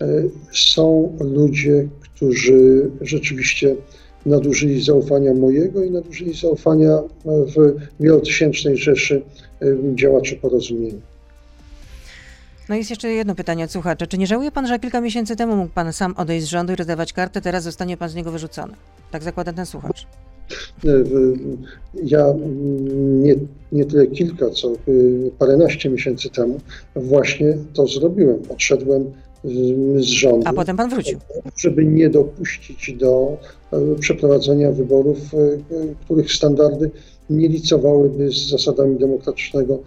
E, 0.00 0.22
są 0.52 1.16
ludzie, 1.20 1.88
którzy 2.00 2.90
rzeczywiście 3.00 3.76
nadużyli 4.26 4.82
zaufania 4.82 5.34
mojego 5.34 5.84
i 5.84 5.90
nadużyli 5.90 6.34
zaufania 6.34 6.98
w 7.24 7.74
wielotysięcznej 8.00 8.76
rzeszy 8.76 9.22
e, 9.62 9.66
działaczy 9.94 10.36
porozumienia. 10.36 11.00
No 12.68 12.74
jest 12.74 12.90
jeszcze 12.90 13.08
jedno 13.08 13.34
pytanie 13.34 13.64
od 13.64 13.70
słuchacza. 13.70 14.06
Czy 14.06 14.18
nie 14.18 14.26
żałuje 14.26 14.50
pan, 14.50 14.66
że 14.66 14.78
kilka 14.78 15.00
miesięcy 15.00 15.36
temu 15.36 15.56
mógł 15.56 15.70
pan 15.74 15.92
sam 15.92 16.14
odejść 16.16 16.46
z 16.46 16.48
rządu 16.48 16.72
i 16.72 16.76
rozdawać 16.76 17.12
kartę, 17.12 17.40
teraz 17.40 17.64
zostanie 17.64 17.96
pan 17.96 18.08
z 18.08 18.14
niego 18.14 18.30
wyrzucony? 18.30 18.72
Tak 19.10 19.22
zakłada 19.22 19.52
ten 19.52 19.66
słuchacz. 19.66 20.06
E, 20.84 20.88
ja 22.04 22.26
nie, 22.94 23.34
nie 23.72 23.84
tyle 23.84 24.06
kilka, 24.06 24.50
co 24.50 24.72
paręnaście 25.38 25.90
miesięcy 25.90 26.30
temu 26.30 26.60
właśnie 26.96 27.56
to 27.74 27.86
zrobiłem. 27.86 28.38
Odszedłem 28.48 29.12
z 29.44 30.04
rządu. 30.04 30.42
A 30.44 30.52
potem 30.52 30.76
pan 30.76 30.90
wrócił. 30.90 31.18
Żeby 31.56 31.84
nie 31.84 32.10
dopuścić 32.10 32.92
do 32.92 33.36
e, 33.72 33.94
przeprowadzenia 34.00 34.72
wyborów, 34.72 35.18
e, 35.34 35.58
których 36.04 36.32
standardy 36.32 36.90
nie 37.30 37.48
licowałyby 37.48 38.30
z 38.30 38.48
zasadami 38.48 38.98
demokratycznego 38.98 39.78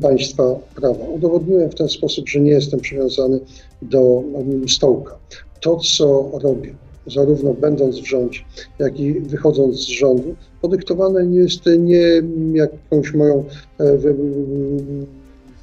państwa 0.00 0.54
prawa. 0.76 1.04
Udowodniłem 1.04 1.70
w 1.70 1.74
ten 1.74 1.88
sposób, 1.88 2.28
że 2.28 2.40
nie 2.40 2.50
jestem 2.50 2.80
przywiązany 2.80 3.40
do 3.82 4.22
stołka. 4.68 5.18
To, 5.60 5.76
co 5.76 6.30
robię, 6.42 6.74
zarówno 7.06 7.54
będąc 7.54 8.00
w 8.00 8.06
rządzie, 8.06 8.40
jak 8.78 9.00
i 9.00 9.20
wychodząc 9.20 9.76
z 9.76 9.88
rządu, 9.88 10.34
podyktowane 10.62 11.24
jest 11.24 11.60
nie 11.78 12.22
jakąś 12.52 13.14
moją 13.14 13.44
e, 13.78 13.98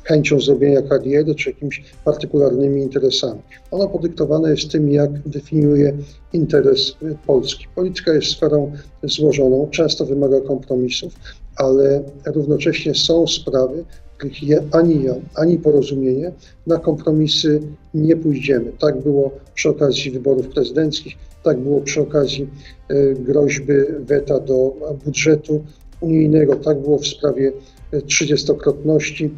chęcią 0.07 0.39
zrobienia 0.39 0.81
kariery 0.81 1.35
czy 1.35 1.49
jakimiś 1.49 1.83
partykularnymi 2.05 2.81
interesami. 2.81 3.41
Ona 3.71 3.87
podyktowana 3.87 4.49
jest 4.49 4.71
tym, 4.71 4.91
jak 4.91 5.29
definiuje 5.29 5.93
interes 6.33 6.93
Polski. 7.25 7.65
Polityka 7.75 8.13
jest 8.13 8.27
sferą 8.27 8.71
złożoną, 9.03 9.67
często 9.71 10.05
wymaga 10.05 10.41
kompromisów, 10.41 11.13
ale 11.55 12.03
równocześnie 12.25 12.95
są 12.95 13.27
sprawy, 13.27 13.83
których 14.17 14.33
ani 14.71 15.03
ja, 15.03 15.13
ani 15.35 15.57
porozumienie 15.57 16.31
na 16.67 16.77
kompromisy 16.77 17.59
nie 17.93 18.15
pójdziemy. 18.15 18.71
Tak 18.79 19.01
było 19.01 19.31
przy 19.53 19.69
okazji 19.69 20.11
wyborów 20.11 20.47
prezydenckich, 20.47 21.13
tak 21.43 21.59
było 21.59 21.81
przy 21.81 22.01
okazji 22.01 22.47
e, 22.89 23.13
groźby 23.13 23.73
weta 23.99 24.39
do 24.39 24.73
budżetu 25.05 25.63
unijnego, 26.01 26.55
tak 26.55 26.81
było 26.81 26.97
w 26.97 27.07
sprawie 27.07 27.51
e, 27.91 28.01
trzydziestokrotności 28.01 29.31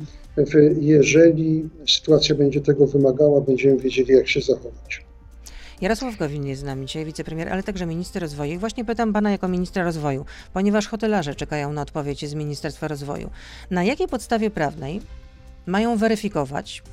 jeżeli 0.79 1.69
sytuacja 1.87 2.35
będzie 2.35 2.61
tego 2.61 2.87
wymagała, 2.87 3.41
będziemy 3.41 3.77
wiedzieli, 3.77 4.13
jak 4.13 4.27
się 4.27 4.41
zachować. 4.41 5.09
Jarosław 5.81 6.17
Gowin 6.17 6.45
jest 6.45 6.61
z 6.61 6.63
nami 6.63 6.85
dzisiaj, 6.85 7.05
wicepremier, 7.05 7.49
ale 7.49 7.63
także 7.63 7.85
minister 7.85 8.21
rozwoju. 8.21 8.53
I 8.53 8.57
właśnie 8.57 8.85
pytam 8.85 9.13
pana 9.13 9.31
jako 9.31 9.47
ministra 9.47 9.83
rozwoju, 9.83 10.25
ponieważ 10.53 10.87
hotelarze 10.87 11.35
czekają 11.35 11.73
na 11.73 11.81
odpowiedź 11.81 12.25
z 12.25 12.33
Ministerstwa 12.33 12.87
Rozwoju. 12.87 13.29
Na 13.71 13.83
jakiej 13.83 14.07
podstawie 14.07 14.49
prawnej 14.49 15.01
mają 15.65 15.97
weryfikować 15.97 16.83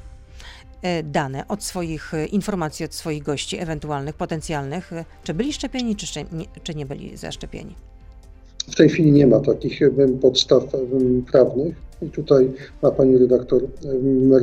e, 0.83 1.03
dane 1.03 1.49
od 1.49 1.65
swoich 1.65 2.15
e, 2.15 2.27
informacji 2.27 2.85
od 2.85 2.95
swoich 2.95 3.23
gości 3.23 3.59
ewentualnych, 3.59 4.15
potencjalnych, 4.15 4.93
e, 4.93 5.05
czy 5.25 5.35
byli 5.35 5.53
szczepieni, 5.53 5.97
czy, 5.97 6.07
czy 6.63 6.75
nie 6.75 6.87
byli 6.87 7.17
zaszczepieni? 7.17 7.75
W 8.71 8.75
tej 8.75 8.89
chwili 8.89 9.13
nie 9.13 9.27
ma 9.27 9.41
takich 9.41 9.81
podstaw 10.21 10.65
prawnych. 11.33 11.87
I 12.03 12.11
tutaj 12.11 12.53
ma 12.83 12.91
pani 12.91 13.19
redaktor 13.19 13.63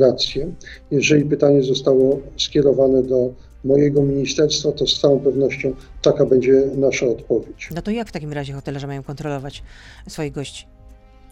rację. 0.00 0.52
Jeżeli 0.90 1.24
pytanie 1.24 1.62
zostało 1.62 2.20
skierowane 2.36 3.02
do 3.02 3.30
mojego 3.64 4.02
ministerstwa, 4.02 4.72
to 4.72 4.86
z 4.86 5.00
całą 5.00 5.20
pewnością 5.20 5.74
taka 6.02 6.26
będzie 6.26 6.62
nasza 6.76 7.06
odpowiedź. 7.06 7.68
No 7.74 7.82
to 7.82 7.90
jak 7.90 8.08
w 8.08 8.12
takim 8.12 8.32
razie 8.32 8.52
hotelarze 8.52 8.86
mają 8.86 9.02
kontrolować 9.02 9.62
swoich 10.08 10.32
gości? 10.32 10.66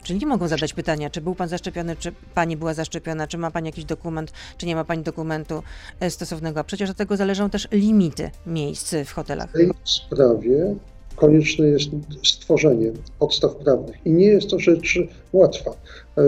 Czy 0.02 0.14
nie 0.14 0.26
mogą 0.26 0.48
zadać 0.48 0.72
pytania, 0.72 1.10
czy 1.10 1.20
był 1.20 1.34
pan 1.34 1.48
zaszczepiony, 1.48 1.96
czy 1.96 2.12
pani 2.34 2.56
była 2.56 2.74
zaszczepiona, 2.74 3.26
czy 3.26 3.38
ma 3.38 3.50
pani 3.50 3.66
jakiś 3.66 3.84
dokument, 3.84 4.32
czy 4.58 4.66
nie 4.66 4.74
ma 4.74 4.84
pani 4.84 5.02
dokumentu 5.02 5.62
e, 6.00 6.10
stosownego? 6.10 6.60
A 6.60 6.64
przecież 6.64 6.90
od 6.90 6.96
tego 6.96 7.16
zależą 7.16 7.50
też 7.50 7.68
limity 7.72 8.30
miejsc 8.46 8.94
w 9.04 9.12
hotelach. 9.12 9.50
W 9.50 9.52
tej 9.52 9.70
sprawie 9.84 10.74
konieczne 11.22 11.66
jest 11.66 11.90
stworzenie 12.24 12.92
podstaw 13.18 13.56
prawnych. 13.56 13.96
I 14.04 14.10
nie 14.10 14.26
jest 14.26 14.48
to 14.48 14.58
rzecz 14.58 14.98
łatwa. 15.32 15.70
E, 15.70 16.22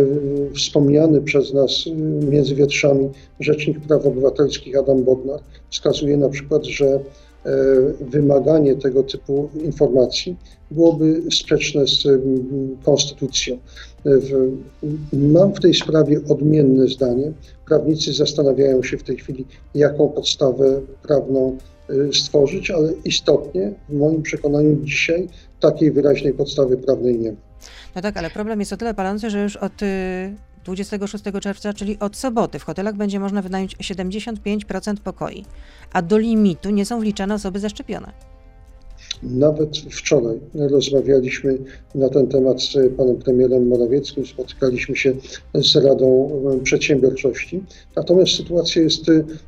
wspomniany 0.56 1.20
przez 1.20 1.54
nas 1.54 1.84
e, 1.86 1.94
między 2.26 2.54
wietrzami 2.54 3.10
Rzecznik 3.40 3.80
Praw 3.80 4.06
Obywatelskich 4.06 4.78
Adam 4.78 5.04
Bodnar 5.04 5.40
wskazuje 5.70 6.16
na 6.16 6.28
przykład, 6.28 6.64
że 6.64 6.86
e, 6.86 7.00
wymaganie 8.00 8.76
tego 8.76 9.02
typu 9.02 9.48
informacji 9.64 10.36
byłoby 10.70 11.22
sprzeczne 11.30 11.86
z 11.86 12.06
konstytucją. 12.84 13.58
Mam 15.12 15.54
w 15.54 15.60
tej 15.60 15.74
sprawie 15.74 16.20
odmienne 16.28 16.88
zdanie. 16.88 17.32
Prawnicy 17.66 18.12
zastanawiają 18.12 18.82
się 18.82 18.98
w 18.98 19.02
tej 19.02 19.16
chwili, 19.16 19.44
jaką 19.74 20.08
podstawę 20.08 20.80
prawną 21.02 21.58
stworzyć, 22.12 22.70
ale 22.70 22.92
istotnie 23.04 23.72
w 23.88 23.94
moim 23.96 24.22
przekonaniu 24.22 24.76
dzisiaj 24.82 25.28
takiej 25.60 25.92
wyraźnej 25.92 26.32
podstawy 26.32 26.76
prawnej 26.76 27.18
nie 27.18 27.32
ma. 27.32 27.38
No 27.94 28.02
tak, 28.02 28.16
ale 28.16 28.30
problem 28.30 28.60
jest 28.60 28.72
o 28.72 28.76
tyle 28.76 28.94
palący, 28.94 29.30
że 29.30 29.42
już 29.42 29.56
od 29.56 29.72
26 30.64 31.26
y, 31.26 31.40
czerwca, 31.40 31.72
czyli 31.72 31.98
od 31.98 32.16
soboty, 32.16 32.58
w 32.58 32.64
hotelach 32.64 32.94
będzie 32.94 33.20
można 33.20 33.42
wynająć 33.42 33.76
75% 33.76 34.96
pokoi, 35.04 35.44
a 35.92 36.02
do 36.02 36.18
limitu 36.18 36.70
nie 36.70 36.86
są 36.86 37.00
wliczane 37.00 37.34
osoby 37.34 37.60
zaszczepione. 37.60 38.33
Nawet 39.22 39.76
wczoraj 39.76 40.40
rozmawialiśmy 40.54 41.58
na 41.94 42.08
ten 42.08 42.26
temat 42.26 42.62
z 42.62 42.76
panem 42.96 43.16
premierem 43.16 43.68
Morawieckim, 43.68 44.26
spotykaliśmy 44.26 44.96
się 44.96 45.12
z 45.54 45.76
Radą 45.76 46.30
Przedsiębiorczości. 46.62 47.64
Natomiast 47.96 48.32
sytuacja 48.32 48.82
jest 48.82 49.02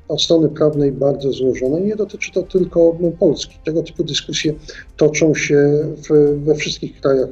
od 0.08 0.22
strony 0.22 0.48
prawnej 0.48 0.92
bardzo 0.92 1.32
złożona 1.32 1.78
i 1.78 1.84
nie 1.84 1.96
dotyczy 1.96 2.32
to 2.32 2.42
tylko 2.42 2.98
Polski. 3.18 3.54
Tego 3.64 3.82
typu 3.82 4.04
dyskusje 4.04 4.54
toczą 4.96 5.34
się 5.34 5.78
w, 6.08 6.38
we 6.44 6.54
wszystkich 6.54 7.00
krajach 7.00 7.28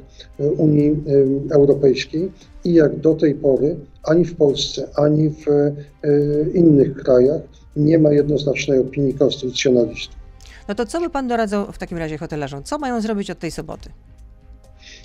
Unii 0.56 1.02
Europejskiej 1.50 2.32
i 2.64 2.74
jak 2.74 3.00
do 3.00 3.14
tej 3.14 3.34
pory 3.34 3.76
ani 4.02 4.24
w 4.24 4.36
Polsce, 4.36 4.88
ani 4.94 5.30
w 5.30 5.44
innych 6.54 6.96
krajach 6.96 7.42
nie 7.76 7.98
ma 7.98 8.12
jednoznacznej 8.12 8.78
opinii 8.78 9.14
konstytucjonalistów. 9.14 10.23
No 10.68 10.74
to 10.74 10.86
co 10.86 11.00
by 11.00 11.10
pan 11.10 11.28
doradzał 11.28 11.72
w 11.72 11.78
takim 11.78 11.98
razie 11.98 12.18
hotelarzom? 12.18 12.62
Co 12.62 12.78
mają 12.78 13.00
zrobić 13.00 13.30
od 13.30 13.38
tej 13.38 13.50
soboty? 13.50 13.90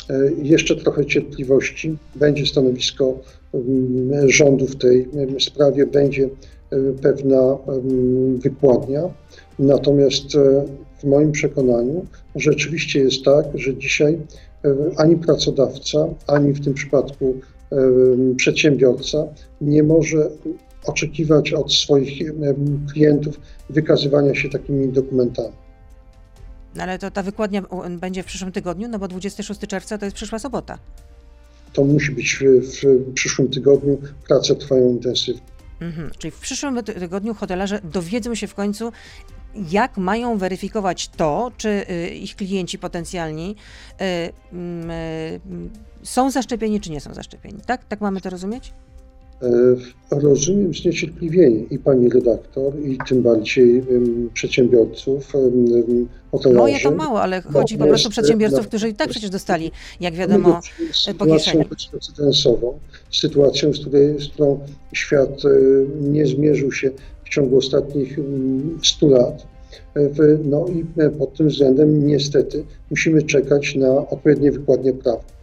E, 0.10 0.32
jeszcze 0.44 0.76
trochę 0.76 1.06
cierpliwości. 1.06 1.98
Będzie 2.16 2.46
stanowisko 2.46 3.18
mm, 3.54 4.30
rządu 4.30 4.68
w 4.68 4.76
tej 4.76 5.10
mm, 5.14 5.40
sprawie, 5.40 5.86
będzie 5.86 6.24
e, 6.72 6.78
pewna 7.02 7.58
mm, 7.68 8.38
wykładnia. 8.38 9.02
Natomiast 9.60 10.36
e, 10.36 10.66
w 11.00 11.04
moim 11.04 11.32
przekonaniu 11.32 12.06
rzeczywiście 12.36 13.00
jest 13.00 13.24
tak, 13.26 13.46
że 13.54 13.78
dzisiaj 13.78 14.20
ani 14.98 15.16
pracodawca, 15.16 16.08
ani 16.28 16.54
w 16.54 16.64
tym 16.64 16.74
przypadku 16.74 17.36
przedsiębiorca 18.36 19.28
nie 19.62 19.84
może 19.84 20.30
oczekiwać 20.90 21.54
od 21.54 21.74
swoich 21.74 22.32
klientów 22.92 23.40
wykazywania 23.70 24.36
się 24.36 24.50
takimi 24.50 24.88
dokumentami. 24.88 25.54
No 26.76 26.84
ale 26.84 27.00
to 27.00 27.12
ta 27.12 27.24
wykładnia 27.24 27.62
będzie 27.90 28.24
w 28.24 28.26
przyszłym 28.26 28.52
tygodniu, 28.52 28.88
no 28.88 29.00
bo 29.00 29.08
26 29.08 29.60
czerwca 29.60 29.98
to 29.98 30.06
jest 30.06 30.16
przyszła 30.16 30.40
sobota. 30.40 30.78
To 31.74 31.84
musi 31.84 32.12
być 32.12 32.40
w, 32.62 33.14
przyszłym 33.14 33.48
tygodniu. 33.50 33.98
Prace 34.28 34.56
trwają 34.56 34.90
intensywnie. 34.90 35.42
Mhm. 35.82 36.12
Czyli 36.18 36.32
w 36.32 36.40
przyszłym 36.40 36.84
tygodniu 36.84 37.34
hotelarze 37.34 37.82
dowiedzą 37.84 38.36
się 38.36 38.48
w 38.48 38.56
końcu, 38.56 38.92
jak 39.72 39.98
mają 39.98 40.38
weryfikować 40.38 41.08
to, 41.08 41.52
czy 41.58 41.70
y, 41.70 42.10
ich 42.10 42.36
klienci 42.36 42.80
potencjalni 42.80 43.56
y, 44.02 44.04
y, 44.06 45.40
są 46.04 46.32
zaszczepieni, 46.32 46.82
czy 46.82 46.92
nie 46.92 47.02
są 47.02 47.14
zaszczepieni. 47.14 47.60
Tak? 47.66 47.86
Tak 47.86 48.02
mamy 48.02 48.22
to 48.22 48.30
rozumieć? 48.30 48.74
E, 49.42 50.20
rozumiem 50.22 50.74
zniecierpliwienie 50.74 51.64
i 51.64 51.80
pani 51.80 52.10
redaktor, 52.10 52.80
i 52.80 52.98
tym 53.08 53.22
bardziej 53.22 53.84
przedsiębiorców, 54.34 55.34
hotelarzy. 56.32 56.60
Moje 56.60 56.80
to 56.80 56.92
mało, 56.92 57.22
ale 57.22 57.42
chodzi 57.42 57.78
po 57.78 57.86
prostu 57.86 58.08
o 58.08 58.12
przedsiębiorców, 58.12 58.68
którzy 58.68 58.90
i 58.90 58.94
tak 58.94 59.10
przecież 59.10 59.30
dostali, 59.30 59.72
jak 60.00 60.14
wiadomo, 60.14 60.60
sytuacją 60.92 61.64
bezprecedensową, 61.70 62.80
sytuacją, 63.12 63.74
z, 63.74 63.80
której, 63.80 64.22
z 64.22 64.28
którą 64.28 64.60
świat 64.94 65.46
e, 65.46 65.50
nie 66.02 66.26
zmierzył 66.26 66.72
się 66.72 66.92
w 67.26 67.30
ciągu 67.30 67.58
ostatnich 67.58 68.20
100 68.84 69.08
lat. 69.08 69.48
E, 69.96 70.10
no 70.44 70.66
i 70.68 70.86
pod 71.18 71.34
tym 71.34 71.48
względem 71.48 72.08
niestety 72.08 72.64
musimy 72.90 73.24
czekać 73.24 73.76
na 73.76 74.08
odpowiednie 74.08 74.52
wykładnie 74.52 74.94
prawne. 74.94 75.39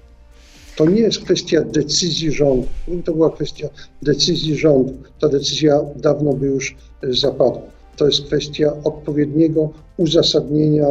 To 0.76 0.86
nie 0.86 1.00
jest 1.00 1.24
kwestia 1.24 1.60
decyzji 1.60 2.32
rządu. 2.32 2.68
To 3.04 3.12
była 3.12 3.30
kwestia 3.30 3.68
decyzji 4.02 4.56
rządu, 4.56 4.94
ta 5.20 5.28
decyzja 5.28 5.80
dawno 5.96 6.32
by 6.32 6.46
już 6.46 6.76
e, 7.02 7.12
zapadła. 7.12 7.62
To 7.96 8.06
jest 8.06 8.26
kwestia 8.26 8.72
odpowiedniego 8.84 9.70
uzasadnienia 9.96 10.84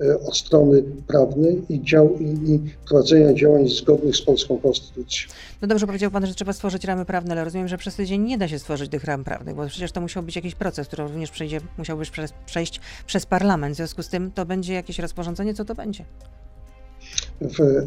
e, 0.00 0.20
od 0.26 0.36
strony 0.36 0.82
prawnej 1.06 1.62
i, 1.68 1.82
dział, 1.82 2.18
i, 2.18 2.60
prowadzenia 2.88 3.34
działań 3.34 3.68
zgodnych 3.68 4.16
z 4.16 4.22
polską 4.22 4.58
konstytucją. 4.58 5.28
No 5.62 5.68
dobrze, 5.68 5.86
powiedział 5.86 6.10
Pan, 6.10 6.26
że 6.26 6.34
trzeba 6.34 6.52
stworzyć 6.52 6.84
ramy 6.84 7.04
prawne, 7.04 7.32
ale 7.32 7.44
rozumiem, 7.44 7.68
że 7.68 7.78
przez 7.78 7.94
tydzień 7.94 8.22
nie 8.22 8.38
da 8.38 8.48
się 8.48 8.58
stworzyć 8.58 8.90
tych 8.90 9.04
ram 9.04 9.24
prawnych, 9.24 9.54
bo 9.54 9.66
przecież 9.66 9.92
to 9.92 10.00
musiał 10.00 10.22
być 10.22 10.36
jakiś 10.36 10.54
proces, 10.54 10.86
który 10.86 11.02
również 11.02 11.30
przejdzie, 11.30 11.60
musiałby 11.78 12.04
przejść 12.46 12.80
przez 13.06 13.26
parlament. 13.26 13.74
W 13.74 13.76
związku 13.76 14.02
z 14.02 14.08
tym 14.08 14.32
to 14.32 14.46
będzie 14.46 14.74
jakieś 14.74 14.98
rozporządzenie, 14.98 15.54
co 15.54 15.64
to 15.64 15.74
będzie? 15.74 16.04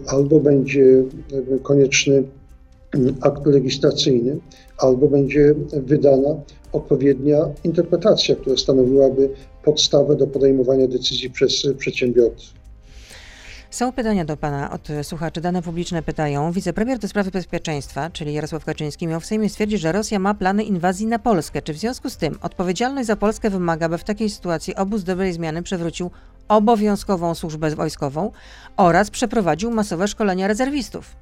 Albo 0.07 0.39
będzie 0.39 1.03
konieczny 1.63 2.23
akt 3.21 3.45
legislacyjny, 3.45 4.37
albo 4.77 5.07
będzie 5.07 5.55
wydana 5.73 6.35
odpowiednia 6.71 7.37
interpretacja, 7.63 8.35
która 8.35 8.57
stanowiłaby 8.57 9.29
podstawę 9.63 10.15
do 10.15 10.27
podejmowania 10.27 10.87
decyzji 10.87 11.29
przez 11.29 11.67
przedsiębiorców. 11.77 12.53
Są 13.69 13.91
pytania 13.91 14.25
do 14.25 14.37
Pana 14.37 14.71
od 14.71 14.87
słuchaczy. 15.03 15.41
Dane 15.41 15.61
publiczne 15.61 16.03
pytają. 16.03 16.51
Wicepremier 16.51 16.99
do 16.99 17.07
sprawy 17.07 17.31
bezpieczeństwa, 17.31 18.09
czyli 18.09 18.33
Jarosław 18.33 18.65
Kaczyński, 18.65 19.07
miał 19.07 19.19
w 19.19 19.25
Sejmie 19.25 19.49
stwierdzić, 19.49 19.81
że 19.81 19.91
Rosja 19.91 20.19
ma 20.19 20.33
plany 20.33 20.63
inwazji 20.63 21.05
na 21.05 21.19
Polskę. 21.19 21.61
Czy 21.61 21.73
w 21.73 21.77
związku 21.77 22.09
z 22.09 22.17
tym 22.17 22.37
odpowiedzialność 22.41 23.07
za 23.07 23.15
Polskę 23.15 23.49
wymaga, 23.49 23.89
by 23.89 23.97
w 23.97 24.03
takiej 24.03 24.29
sytuacji 24.29 24.75
obóz 24.75 25.03
dobrej 25.03 25.33
zmiany 25.33 25.63
przewrócił 25.63 26.11
obowiązkową 26.47 27.35
służbę 27.35 27.75
wojskową 27.75 28.31
oraz 28.77 29.09
przeprowadził 29.09 29.71
masowe 29.71 30.07
szkolenia 30.07 30.47
rezerwistów? 30.47 31.15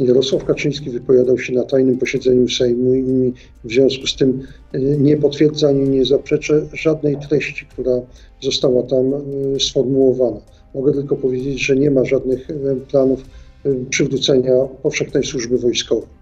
Jarosław 0.00 0.44
Kaczyński 0.44 0.90
wypowiadał 0.90 1.38
się 1.38 1.52
na 1.52 1.64
tajnym 1.64 1.98
posiedzeniu 1.98 2.48
Sejmu 2.48 2.94
i 2.94 3.32
w 3.64 3.72
związku 3.72 4.06
z 4.06 4.16
tym 4.16 4.46
e, 4.72 4.80
nie 4.80 5.16
potwierdza 5.16 5.68
ani 5.68 5.88
nie 5.88 6.04
zaprzecza 6.04 6.54
żadnej 6.72 7.16
treści, 7.28 7.66
która 7.66 7.92
została 8.40 8.82
tam 8.82 9.14
e, 9.14 9.60
sformułowana. 9.60 10.40
Mogę 10.74 10.92
tylko 10.92 11.16
powiedzieć, 11.16 11.66
że 11.66 11.76
nie 11.76 11.90
ma 11.90 12.04
żadnych 12.04 12.50
e, 12.50 12.54
planów 12.76 13.24
przywrócenia 13.90 14.54
powszechnej 14.82 15.24
służby 15.24 15.58
wojskowej. 15.58 16.17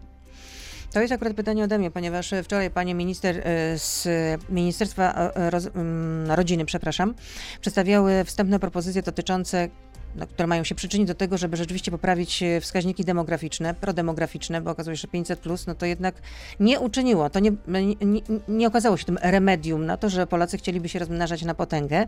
To 0.96 1.00
jest 1.00 1.12
akurat 1.12 1.34
pytanie 1.34 1.64
ode 1.64 1.78
mnie, 1.78 1.90
ponieważ 1.90 2.34
wczoraj 2.44 2.70
pani 2.70 2.94
minister 2.94 3.38
e, 3.38 3.78
z 3.78 4.08
Ministerstwa 4.48 5.30
mm, 5.34 6.30
Rodziny, 6.30 6.64
przepraszam, 6.64 7.14
przedstawiały 7.60 8.24
wstępne 8.24 8.58
propozycje 8.58 9.02
dotyczące 9.02 9.68
no, 10.14 10.26
które 10.26 10.46
mają 10.46 10.64
się 10.64 10.74
przyczynić 10.74 11.08
do 11.08 11.14
tego, 11.14 11.38
żeby 11.38 11.56
rzeczywiście 11.56 11.90
poprawić 11.90 12.44
wskaźniki 12.60 13.04
demograficzne, 13.04 13.74
prodemograficzne, 13.74 14.60
bo 14.60 14.70
okazuje 14.70 14.96
się, 14.96 15.00
że 15.00 15.08
500 15.08 15.40
plus, 15.40 15.66
no 15.66 15.74
to 15.74 15.86
jednak 15.86 16.14
nie 16.60 16.80
uczyniło, 16.80 17.30
to 17.30 17.40
nie, 17.40 17.52
nie, 18.00 18.20
nie 18.48 18.66
okazało 18.66 18.96
się 18.96 19.04
tym 19.04 19.18
remedium 19.22 19.86
na 19.86 19.96
to, 19.96 20.08
że 20.08 20.26
Polacy 20.26 20.58
chcieliby 20.58 20.88
się 20.88 20.98
rozmnażać 20.98 21.42
na 21.42 21.54
potęgę. 21.54 22.06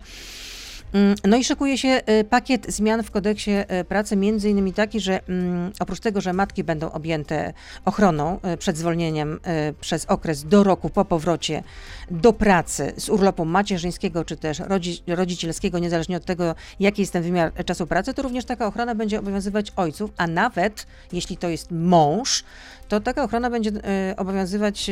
Mm, 0.92 1.14
no 1.24 1.37
i 1.37 1.44
szykuje 1.44 1.79
się 1.79 2.01
y, 2.20 2.24
pakiet 2.24 2.72
zmian 2.72 3.03
w 3.03 3.11
kodeksie 3.11 3.51
y, 3.81 3.85
pracy, 3.85 4.16
między 4.16 4.51
innymi 4.51 4.72
taki, 4.72 5.01
że 5.01 5.29
mm, 5.29 5.72
oprócz 5.81 6.01
tego, 6.01 6.20
że 6.20 6.33
matki 6.33 6.64
będą 6.64 6.90
objęte 6.90 7.53
ochroną 7.85 8.40
y, 8.55 8.57
przed 8.57 8.77
zwolnieniem 8.77 9.40
przez 9.81 10.05
okres 10.05 10.44
do 10.44 10.64
roku 10.64 10.90
po 10.90 11.05
powrocie 11.05 11.62
do 12.11 12.33
pracy 12.33 12.92
z 12.96 13.09
urlopu 13.09 13.44
macierzyńskiego 13.44 14.24
czy 14.24 14.37
też 14.37 14.62
rodzicielskiego, 15.07 15.79
niezależnie 15.79 16.16
od 16.16 16.24
tego, 16.24 16.55
jaki 16.81 17.03
jest 17.03 17.12
ten 17.12 17.22
wymiar 17.22 17.53
czasu 17.64 17.87
pracy, 17.87 18.14
to 18.14 18.22
również 18.22 18.44
taka 18.44 18.66
ochrona 18.66 18.94
będzie 18.94 19.18
obowiązywać 19.18 19.72
ojców, 19.77 20.11
a 20.16 20.27
nawet 20.27 20.87
jeśli 21.12 21.37
to 21.37 21.48
jest 21.48 21.70
mąż, 21.70 22.44
to 22.88 23.01
taka 23.01 23.24
ochrona 23.24 23.51
będzie 23.51 23.70
obowiązywać 24.16 24.90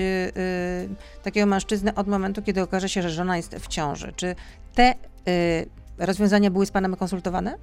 takiego 1.22 1.46
mężczyznę 1.46 1.94
od 1.94 2.06
momentu, 2.06 2.42
kiedy 2.42 2.62
okaże 2.62 2.88
się, 2.88 3.02
że 3.02 3.10
żona 3.10 3.36
jest 3.36 3.54
w 3.54 3.68
ciąży. 3.68 4.12
Czy 4.16 4.34
te 4.74 4.94
rozwiązania 5.98 6.50
były 6.50 6.66
z 6.66 6.70
Panem 6.70 6.96
konsultowane? 6.96 7.58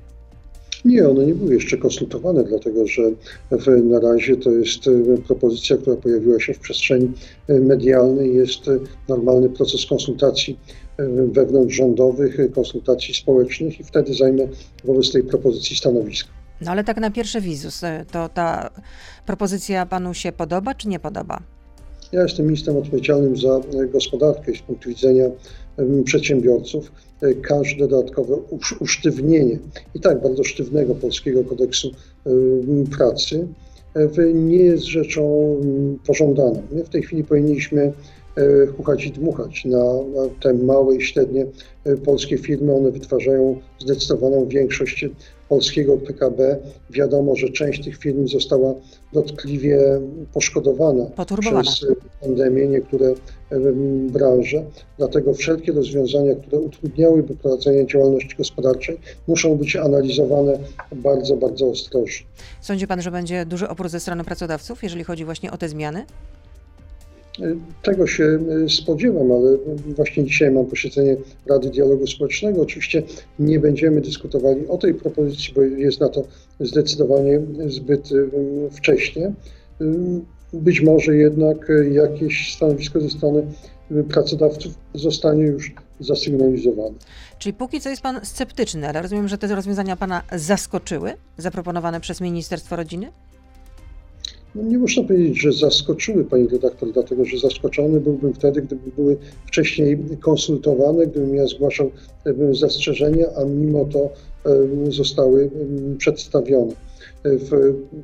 Nie, 0.86 1.10
one 1.10 1.26
nie 1.26 1.36
były 1.36 1.54
jeszcze 1.54 1.78
konsultowane, 1.78 2.44
dlatego 2.44 2.88
że 2.88 3.02
w, 3.52 3.84
na 3.84 4.00
razie 4.00 4.38
to 4.38 4.52
jest 4.52 4.88
e, 4.88 5.18
propozycja, 5.18 5.78
która 5.78 5.96
pojawiła 5.96 6.40
się 6.40 6.54
w 6.54 6.60
przestrzeni 6.60 7.12
e, 7.48 7.60
medialnej. 7.60 8.36
Jest 8.36 8.68
e, 8.68 8.80
normalny 9.10 9.50
proces 9.50 9.86
konsultacji 9.86 10.60
wewnątrzrządowych, 11.32 12.38
konsultacji 12.56 13.14
społecznych 13.14 13.80
i 13.80 13.84
wtedy 13.84 14.14
zajmę 14.14 14.48
wobec 14.84 15.12
tej 15.12 15.24
propozycji 15.24 15.76
stanowisko. 15.76 16.30
No 16.62 16.72
ale 16.72 16.84
tak 16.84 16.98
na 16.98 17.12
pierwszy 17.12 17.42
wizus, 17.42 17.82
to 18.12 18.30
ta 18.30 18.70
propozycja 19.26 19.86
panu 19.86 20.14
się 20.14 20.32
podoba 20.32 20.74
czy 20.74 20.88
nie 20.88 21.00
podoba? 21.00 21.40
Ja 22.12 22.24
jestem 22.24 22.46
ministrem 22.46 22.78
odpowiedzialnym 22.78 23.38
za 23.38 23.62
gospodarkę 23.94 24.52
i 24.52 24.58
z 24.58 24.62
punktu 24.62 24.90
widzenia 24.90 25.26
przedsiębiorców 26.06 26.92
e, 27.22 27.34
każde 27.34 27.88
dodatkowe 27.88 28.38
usztywnienie 28.80 29.60
i 29.96 30.00
tak 30.00 30.22
bardzo 30.22 30.44
sztywnego 30.44 30.96
polskiego 30.96 31.44
kodeksu 31.44 31.92
pracy 32.98 33.48
e, 33.96 34.34
nie 34.34 34.58
jest 34.58 34.84
rzeczą 34.84 35.56
pożądaną. 36.08 36.62
My 36.72 36.84
w 36.84 36.90
tej 36.90 37.04
chwili 37.04 37.24
powinniśmy 37.24 37.94
chuchać 38.78 39.06
i 39.06 39.12
dmuchać 39.12 39.66
na 39.66 39.84
te 40.42 40.54
małe 40.54 40.96
i 40.96 41.02
średnie 41.02 41.46
polskie 42.06 42.38
firmy. 42.38 42.76
One 42.76 42.92
wytwarzają 42.92 43.60
zdecydowaną 43.80 44.48
większość 44.48 45.06
polskiego 45.50 45.98
PKB. 45.98 46.58
Wiadomo, 46.90 47.36
że 47.36 47.50
część 47.50 47.84
tych 47.84 47.98
firm 47.98 48.28
została 48.28 48.74
dotkliwie 49.14 49.80
poszkodowana 50.34 51.06
przez 51.62 51.86
pandemię, 52.22 52.68
niektóre 52.68 53.14
branże. 54.12 54.64
Dlatego 54.98 55.34
wszelkie 55.34 55.72
rozwiązania, 55.72 56.36
które 56.36 56.60
utrudniałyby 56.60 57.36
prowadzenie 57.36 57.88
działalności 57.88 58.38
gospodarczej, 58.38 59.00
muszą 59.28 59.56
być 59.56 59.76
analizowane 59.76 60.60
bardzo, 60.96 61.38
bardzo 61.38 61.70
ostrożnie. 61.70 62.28
Sądzi 62.62 62.88
pan, 62.88 63.02
że 63.02 63.12
będzie 63.12 63.46
duży 63.46 63.70
opór 63.70 63.90
ze 63.90 64.00
strony 64.00 64.24
pracodawców, 64.24 64.84
jeżeli 64.84 65.04
chodzi 65.04 65.26
właśnie 65.26 65.52
o 65.52 65.58
te 65.58 65.70
zmiany? 65.70 66.06
Tego 67.82 68.08
się 68.08 68.40
e, 68.66 68.70
spodziewam, 68.70 69.32
ale 69.32 69.58
właśnie 69.96 70.24
dzisiaj 70.24 70.52
mam 70.52 70.66
posiedzenie 70.66 71.18
Rady 71.50 71.70
Dialogu 71.70 72.08
Społecznego. 72.08 72.62
Oczywiście 72.62 73.04
nie 73.40 73.60
będziemy 73.60 74.02
dyskutowali 74.02 74.68
o 74.68 74.78
tej 74.78 74.94
propozycji, 74.94 75.54
bo 75.54 75.62
jest 75.62 76.00
na 76.00 76.10
to 76.10 76.24
zdecydowanie 76.60 77.42
zbyt 77.68 78.10
e, 78.12 78.70
wcześnie. 78.72 79.26
E, 79.26 79.34
być 80.54 80.82
może 80.82 81.16
jednak 81.16 81.72
jakieś 81.92 82.56
stanowisko 82.56 83.02
ze 83.02 83.10
strony 83.10 83.44
pracodawców 84.10 84.74
zostanie 84.94 85.44
już 85.44 85.74
zasygnalizowane. 86.00 86.96
Czyli 87.40 87.54
póki 87.54 87.82
co 87.82 87.90
jest 87.90 88.02
Pan 88.02 88.20
sceptyczny, 88.24 88.90
ale 88.90 89.02
rozumiem, 89.02 89.28
że 89.28 89.38
te 89.38 89.56
rozwiązania 89.56 89.96
Pana 89.96 90.24
zaskoczyły, 90.36 91.14
zaproponowane 91.38 92.00
przez 92.00 92.22
Ministerstwo 92.22 92.76
Rodziny? 92.76 93.12
No 94.56 94.64
nie 94.64 94.78
można 94.78 95.04
powiedzieć, 95.04 95.42
że 95.42 95.52
zaskoczyły 95.52 96.24
pani 96.26 96.48
redaktor, 96.48 96.92
dlatego 96.92 97.26
że 97.26 97.38
zaskoczony 97.38 98.00
byłbym 98.00 98.34
wtedy, 98.34 98.62
gdyby 98.62 98.92
były 98.96 99.18
wcześniej 99.48 100.00
konsultowane, 100.22 101.08
gdybym 101.08 101.36
ja 101.36 101.48
zgłaszał 101.48 101.92
zastrzeżenia, 102.52 103.26
a 103.36 103.46
mimo 103.46 103.86
to 103.86 104.10
zostały 104.90 105.50
przedstawione. 105.98 106.74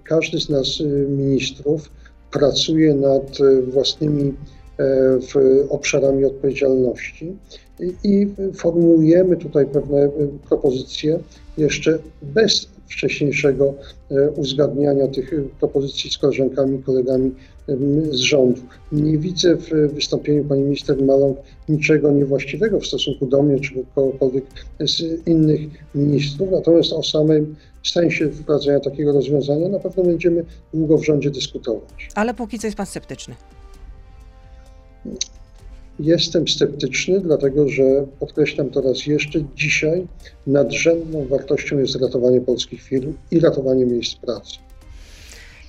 Każdy 0.04 0.40
z 0.40 0.50
nas 0.50 0.68
ministrów 1.08 1.92
pracuje 2.32 2.96
nad 2.96 3.38
własnymi 3.68 4.34
obszarami 5.70 6.26
odpowiedzialności 6.26 7.36
i 8.04 8.28
formułujemy 8.54 9.38
tutaj 9.38 9.66
pewne 9.66 10.10
propozycje 10.50 11.20
jeszcze 11.58 12.00
bez 12.22 12.68
wcześniejszego 12.89 13.73
e, 14.12 14.32
uzgadniania 14.32 15.08
tych 15.08 15.32
propozycji 15.60 16.12
z 16.12 16.17
koleżankami, 16.17 16.84
kolegami 16.84 17.32
z 18.12 18.19
rządu. 18.19 18.62
Nie 18.91 19.17
widzę 19.17 19.56
w 19.56 19.69
wystąpieniu 19.93 20.43
pani 20.45 20.62
minister 20.62 21.04
Maląg 21.04 21.38
niczego 21.69 22.12
niewłaściwego 22.12 22.80
w 22.80 22.86
stosunku 22.86 23.25
do 23.25 23.43
mnie 23.43 23.60
czy 23.60 23.73
kogokolwiek 23.95 24.45
z 24.80 25.28
innych 25.28 25.62
ministrów, 25.95 26.49
natomiast 26.52 26.93
o 26.93 27.04
samym 27.04 27.56
sensie 27.84 28.30
wprowadzenia 28.30 28.80
takiego 28.80 29.13
rozwiązania 29.13 29.69
na 29.69 29.80
pewno 29.80 30.04
będziemy 30.04 30.45
długo 30.73 30.97
w 30.97 31.06
rządzie 31.06 31.32
dyskutować. 31.32 32.10
Ale 32.15 32.34
póki 32.34 32.60
co 32.60 32.67
jest 32.67 32.78
pan 32.78 32.86
sceptyczny. 32.86 33.36
Jestem 36.00 36.48
sceptyczny, 36.48 37.22
dlatego 37.22 37.70
że 37.70 37.84
podkreślam 38.20 38.70
to 38.70 38.82
raz 38.82 39.08
jeszcze, 39.08 39.40
dzisiaj 39.56 40.08
nadrzędną 40.48 41.28
wartością 41.28 41.80
jest 41.80 41.96
ratowanie 42.02 42.42
polskich 42.42 42.82
firm 42.82 43.14
i 43.32 43.40
ratowanie 43.40 43.86
miejsc 43.86 44.16
pracy. 44.16 44.58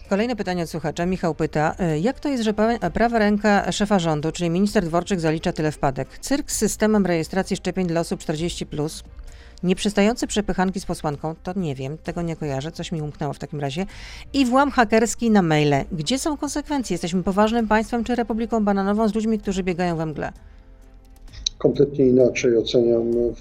Kolejne 0.09 0.37
pytanie 0.37 0.63
od 0.63 0.71
słuchacza. 0.71 1.07
Michał 1.07 1.35
pyta, 1.35 1.77
y, 1.95 1.99
jak 1.99 2.21
to 2.21 2.29
jest, 2.29 2.45
że 2.45 2.55
prawa 2.95 3.19
ręka 3.19 3.73
szefa 3.73 3.99
rządu, 3.99 4.33
czyli 4.33 4.51
minister 4.51 4.85
Dworczyk, 4.85 5.21
zalicza 5.21 5.53
tyle 5.53 5.73
wpadek? 5.73 6.19
Cyrk 6.19 6.51
z 6.51 6.57
systemem 6.57 7.07
rejestracji 7.07 7.57
szczepień 7.57 7.87
dla 7.87 8.01
osób 8.01 8.21
40, 8.21 8.67
plus, 8.67 9.03
Nieprzystające 9.63 10.27
przepychanki 10.27 10.81
z 10.81 10.87
posłanką, 10.87 11.35
to 11.43 11.53
nie 11.57 11.75
wiem, 11.75 11.99
tego 11.99 12.23
nie 12.23 12.37
kojarzę, 12.37 12.73
coś 12.73 12.93
mi 12.93 13.03
umknęło 13.03 13.33
w 13.33 13.39
takim 13.39 13.61
razie. 13.61 13.87
I 14.33 14.47
włam 14.47 14.71
hakerski 14.71 15.31
na 15.31 15.43
maile. 15.43 15.85
Gdzie 15.93 16.19
są 16.19 16.37
konsekwencje? 16.37 16.95
Jesteśmy 16.95 17.23
poważnym 17.23 17.69
państwem 17.69 18.05
czy 18.05 18.15
Republiką 18.15 18.65
Bananową 18.65 19.09
z 19.09 19.15
ludźmi, 19.15 19.39
którzy 19.39 19.63
biegają 19.63 19.97
we 19.97 20.07
mgle? 20.07 20.33
kompletnie 21.61 22.07
inaczej 22.07 22.57
oceniam 22.57 23.11
e, 23.11 23.33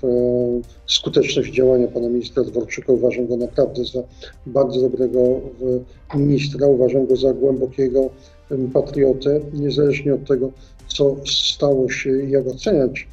skuteczność 0.87 1.53
działania 1.53 1.87
pana 1.87 2.09
ministra 2.09 2.43
Dworczyka. 2.43 2.93
Uważam 2.93 3.27
go 3.27 3.37
naprawdę 3.37 3.85
za 3.85 4.03
bardzo 4.45 4.81
dobrego 4.81 5.19
ministra, 6.15 6.67
uważam 6.67 7.05
go 7.05 7.15
za 7.15 7.33
głębokiego 7.33 8.09
patriotę, 8.73 9.39
niezależnie 9.53 10.13
od 10.13 10.27
tego, 10.27 10.51
co 10.87 11.15
stało 11.25 11.89
się 11.89 12.23
i 12.23 12.31
jak 12.31 12.47
oceniać 12.47 13.07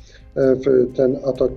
ten 0.97 1.19
atak 1.25 1.53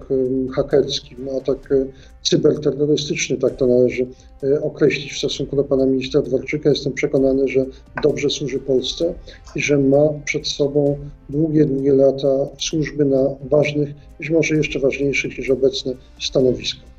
hakerski, 0.55 1.15
atak 1.37 1.71
e, 1.71 1.85
cyberterrorystyczny, 2.23 3.37
tak 3.37 3.55
to 3.55 3.67
należy 3.67 4.07
e, 4.43 4.61
określić 4.61 5.13
w 5.13 5.17
stosunku 5.17 5.55
do 5.55 5.63
pana 5.63 5.85
ministra 5.85 6.21
Dworczyka. 6.21 6.69
Jestem 6.69 6.93
przekonany, 6.93 7.47
że 7.47 7.65
dobrze 8.03 8.29
służy 8.29 8.59
Polsce 8.59 9.13
i 9.55 9.61
że 9.61 9.77
ma 9.77 10.09
przed 10.25 10.47
sobą 10.47 10.97
długie, 11.29 11.65
długie 11.65 11.93
lata 11.93 12.27
służby 12.59 13.05
na 13.05 13.23
ważnych, 13.49 13.89
być 14.19 14.29
może 14.29 14.55
jeszcze 14.55 14.79
ważniejszych 14.79 15.37
niż 15.37 15.49
obecne 15.49 15.93
stanowiskach. 16.21 16.89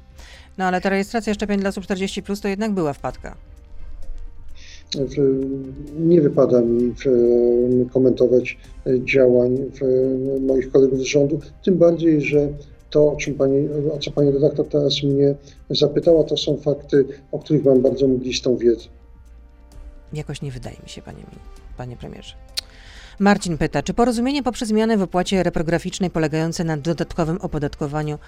No 0.59 0.65
ale 0.65 0.81
ta 0.81 0.89
rejestracja 0.89 1.35
szczepień 1.35 1.61
dla 1.61 1.69
osób 1.69 1.85
40 1.85 2.23
plus 2.23 2.41
to 2.41 2.49
jednak 2.49 2.73
była 2.73 2.93
wpadka 2.93 3.37
nie 5.99 6.21
wypada 6.21 6.61
mi 6.61 6.95
komentować 7.93 8.59
działań 9.05 9.59
moich 10.41 10.73
kolegów 10.73 10.99
z 10.99 11.03
rządu, 11.03 11.41
tym 11.65 11.79
bardziej, 11.79 12.21
że 12.21 12.49
to, 12.91 13.17
czym 13.21 13.35
pani, 13.35 13.69
o 13.95 13.99
co 13.99 14.11
pani 14.11 14.31
redaktor 14.31 14.69
teraz 14.69 15.03
mnie 15.03 15.35
zapytała, 15.71 16.25
to 16.25 16.37
są 16.37 16.57
fakty, 16.57 17.05
o 17.33 17.39
których 17.39 17.65
mam 17.65 17.83
bardzo 17.83 18.09
mglistą 18.09 18.57
wiedzę. 18.57 18.89
Jakoś 20.13 20.43
nie 20.43 20.51
wydaje 20.51 20.77
mi 20.83 20.89
się, 20.89 21.03
panie, 21.03 21.23
panie 21.77 21.97
premierze. 21.97 22.35
Marcin 23.19 23.59
pyta, 23.59 23.83
czy 23.83 23.95
porozumienie 23.95 24.43
poprzez 24.43 24.69
zmiany 24.69 24.97
w 24.97 25.03
opłacie 25.03 25.43
reprograficznej 25.43 26.11
polegające 26.11 26.65
na 26.65 26.77
dodatkowym 26.77 27.39
opodatkowaniu, 27.41 28.19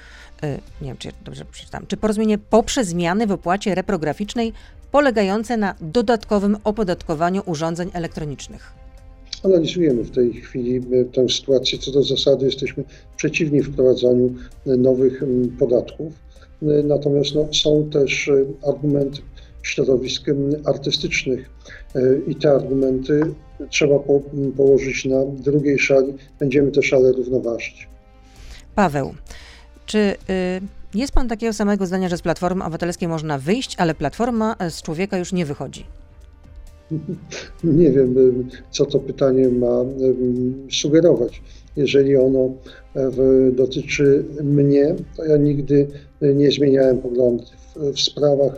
yy, 0.42 0.48
nie 0.82 0.88
wiem, 0.88 0.96
czy 0.96 1.08
dobrze 1.24 1.44
przeczytam, 1.44 1.86
czy 1.86 1.96
porozumienie 1.96 2.38
poprzez 2.38 2.88
zmiany 2.88 3.26
w 3.26 3.32
opłacie 3.32 3.74
reprograficznej 3.74 4.52
polegające 4.92 5.56
na 5.56 5.74
dodatkowym 5.80 6.56
opodatkowaniu 6.64 7.42
urządzeń 7.46 7.90
elektronicznych? 7.92 8.72
Analizujemy 9.44 10.02
w 10.02 10.10
tej 10.10 10.32
chwili 10.32 10.76
e, 10.76 11.04
tę 11.04 11.28
sytuację. 11.28 11.78
Co 11.78 11.92
do 11.92 12.02
zasady 12.02 12.46
jesteśmy 12.46 12.84
przeciwni 13.16 13.62
wprowadzaniu 13.62 14.34
e, 14.66 14.76
nowych 14.76 15.22
podatków. 15.58 16.12
Natomiast 16.84 17.34
no, 17.34 17.48
są 17.52 17.90
też 17.90 18.30
argumenty 18.68 19.20
środowisk 19.62 20.26
artystycznych 20.64 21.50
i 22.26 22.36
te 22.36 22.50
argumenty 22.50 23.20
trzeba 23.70 23.98
po, 23.98 24.20
położyć 24.56 25.04
na 25.04 25.24
drugiej 25.26 25.78
szali. 25.78 26.14
Będziemy 26.40 26.70
te 26.70 26.82
szale 26.82 27.12
równoważyć. 27.12 27.88
Paweł, 28.74 29.14
czy 29.86 29.98
y, 29.98 30.14
jest 30.94 31.12
pan 31.12 31.28
takiego 31.28 31.52
samego 31.52 31.86
zdania, 31.86 32.08
że 32.08 32.16
z 32.16 32.22
Platformy 32.22 32.64
Obywatelskiej 32.64 33.08
można 33.08 33.38
wyjść, 33.38 33.74
ale 33.78 33.94
Platforma 33.94 34.56
z 34.70 34.82
człowieka 34.82 35.18
już 35.18 35.32
nie 35.32 35.46
wychodzi? 35.46 35.84
Nie 37.64 37.90
wiem, 37.90 38.18
y, 38.18 38.32
co 38.70 38.86
to 38.86 38.98
pytanie 38.98 39.48
ma 39.48 39.82
y, 39.82 40.72
sugerować. 40.72 41.42
Jeżeli 41.76 42.16
ono 42.16 42.50
dotyczy 43.52 44.24
mnie, 44.42 44.94
to 45.16 45.24
ja 45.24 45.36
nigdy 45.36 45.86
nie 46.20 46.50
zmieniałem 46.50 46.98
poglądów 46.98 47.46
w 47.76 48.00
sprawach 48.00 48.52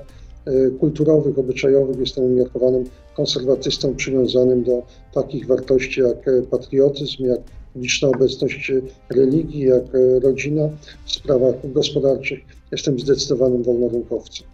kulturowych, 0.81 1.39
obyczajowych. 1.39 1.99
Jestem 1.99 2.25
umiarkowanym 2.25 2.85
konserwatystą 3.17 3.95
przywiązanym 3.95 4.65
do 4.65 4.83
takich 5.13 5.47
wartości 5.47 6.01
jak 6.01 6.29
e, 6.29 6.43
patriotyzm, 6.43 7.25
jak 7.25 7.41
liczna 7.77 8.09
obecność 8.09 8.73
religii, 9.11 9.61
jak 9.61 9.83
e, 9.95 10.21
rodzina 10.21 10.69
w 11.05 11.13
sprawach 11.13 11.55
gospodarczych. 11.73 12.41
Jestem 12.73 13.01
zdecydowanym 13.01 13.63
wolnorynkowcem. 13.63 14.47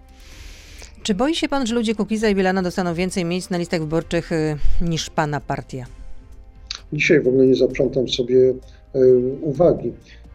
Czy 1.03 1.15
boi 1.15 1.35
się 1.35 1.49
pan, 1.49 1.67
że 1.67 1.75
ludzie 1.75 1.95
Kukiza 1.95 2.29
i 2.29 2.35
Bielana 2.35 2.63
dostaną 2.63 2.95
więcej 2.95 3.25
miejsc 3.25 3.51
na 3.51 3.59
listach 3.59 3.81
wyborczych 3.81 4.33
e, 4.33 4.57
niż 4.81 5.11
pana 5.11 5.41
partia? 5.41 5.87
Dzisiaj 6.93 7.21
w 7.21 7.29
ogóle 7.29 7.47
nie 7.47 7.55
zaprzątam 7.55 8.09
sobie 8.09 8.55
uwagi. 9.43 9.93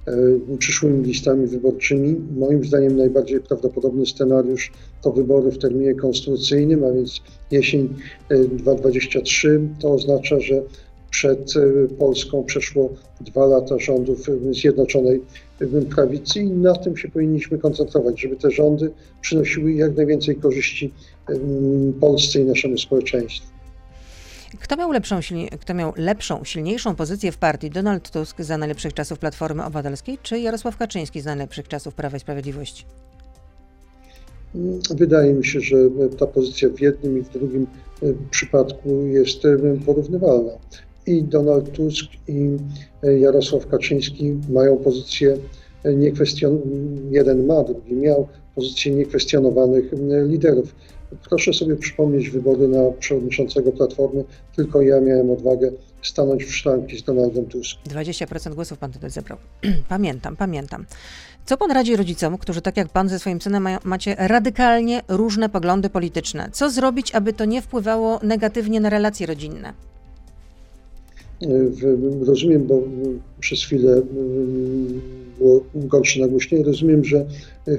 E, 0.08 0.58
przyszłymi 0.58 1.04
listami 1.04 1.48
wyborczymi. 1.48 2.16
Moim 2.38 2.66
zdaniem 2.66 2.98
najbardziej 2.98 3.40
prawdopodobny 3.40 4.06
scenariusz 4.06 4.72
to 5.02 5.12
wybory 5.12 5.52
w 5.52 5.58
terminie 5.58 5.96
konstytucyjnym, 5.96 6.84
a 6.84 6.92
więc 6.92 7.22
jesień 7.52 7.90
2023. 8.30 9.50
E, 9.50 9.82
to 9.82 9.94
oznacza, 9.94 10.40
że 10.40 10.62
przed 11.10 11.54
e, 11.58 11.88
Polską 11.88 12.44
przeszło 12.44 12.90
dwa 13.22 13.46
lata 13.46 13.80
rządów 13.80 14.28
Zjednoczonej 14.52 15.22
Prawicy 15.96 16.40
i 16.40 16.50
na 16.50 16.76
tym 16.76 16.98
się 16.98 17.10
powinniśmy 17.10 17.58
koncentrować, 17.58 18.22
żeby 18.22 18.36
te 18.36 18.52
rządy 18.52 18.92
przynosiły 19.22 19.74
jak 19.74 19.96
najwięcej 19.96 20.36
korzyści 20.36 20.94
Polsce 22.00 22.40
i 22.40 22.46
naszemu 22.46 22.78
społeczeństwu. 22.78 23.55
Kto 24.62 24.76
miał, 24.76 24.92
lepszą, 24.92 25.20
kto 25.60 25.74
miał 25.74 25.94
lepszą, 25.98 26.44
silniejszą 26.44 26.96
pozycję 26.96 27.32
w 27.32 27.38
partii? 27.38 27.70
Donald 27.70 28.12
Tusk 28.12 28.42
za 28.42 28.58
najlepszych 28.58 28.94
czasów 28.94 29.20
Platformy 29.20 29.64
Obywatelskiej, 29.64 30.18
czy 30.24 30.40
Jarosław 30.40 30.78
Kaczyński 30.78 31.22
za 31.22 31.30
najlepszych 31.30 31.68
czasów 31.68 31.94
Prawa 31.94 32.18
i 32.18 32.20
Sprawiedliwości? 32.20 32.86
Wydaje 34.96 35.34
mi 35.34 35.46
się, 35.46 35.60
że 35.60 35.78
ta 36.20 36.28
pozycja 36.28 36.70
w 36.70 36.82
jednym 36.82 37.18
i 37.18 37.22
w 37.22 37.30
drugim 37.30 37.68
e, 38.04 38.06
przypadku 38.32 39.06
jest 39.06 39.46
e, 39.46 39.58
porównywalna. 39.86 40.52
I 41.08 41.24
Donald 41.24 41.72
Tusk, 41.72 42.06
i 42.28 42.58
e, 43.04 43.20
Jarosław 43.20 43.68
Kaczyński 43.68 44.36
mają 44.50 44.78
pozycję 44.78 45.38
niekwestion... 45.96 46.62
jeden 47.12 47.46
ma, 47.46 47.64
drugi 47.64 47.94
miał 47.94 48.28
pozycję 48.56 48.92
niekwestionowanych 48.96 49.86
liderów. 50.28 50.76
Proszę 51.30 51.54
sobie 51.54 51.76
przypomnieć 51.76 52.30
wybory 52.30 52.68
na 52.68 52.92
przewodniczącego 53.00 53.72
Platformy. 53.72 54.24
Tylko 54.56 54.82
ja 54.82 55.02
miałem 55.02 55.32
odwagę 55.32 55.72
stanąć 56.04 56.44
w 56.44 56.56
szranki 56.56 56.98
z 56.98 57.04
Donaldem 57.04 57.46
Tuskiem. 57.46 57.94
20% 57.94 58.56
głosów 58.56 58.78
pan 58.78 58.92
tutaj 58.92 59.10
zebrał. 59.10 59.38
pamiętam, 59.90 60.36
pamiętam. 60.36 60.86
Co 61.46 61.58
pan 61.58 61.72
radzi 61.72 61.96
rodzicom, 61.96 62.38
którzy 62.38 62.62
tak 62.62 62.78
jak 62.78 62.90
pan 62.90 63.10
ze 63.10 63.20
swoim 63.20 63.42
synem 63.42 63.64
mają, 63.64 63.78
macie 63.84 64.16
radykalnie 64.18 65.02
różne 65.08 65.50
poglądy 65.50 65.90
polityczne? 65.90 66.50
Co 66.52 66.70
zrobić, 66.70 67.16
aby 67.16 67.34
to 67.34 67.46
nie 67.46 67.62
wpływało 67.62 68.20
negatywnie 68.24 68.80
na 68.80 68.90
relacje 68.90 69.28
rodzinne? 69.28 69.74
Rozumiem, 72.26 72.68
bo 72.68 72.82
przez 73.40 73.64
chwilę 73.64 74.02
było 75.38 75.62
gorsze 75.76 76.20
nagłośnienie. 76.20 76.66
Rozumiem, 76.66 77.06
że 77.06 77.26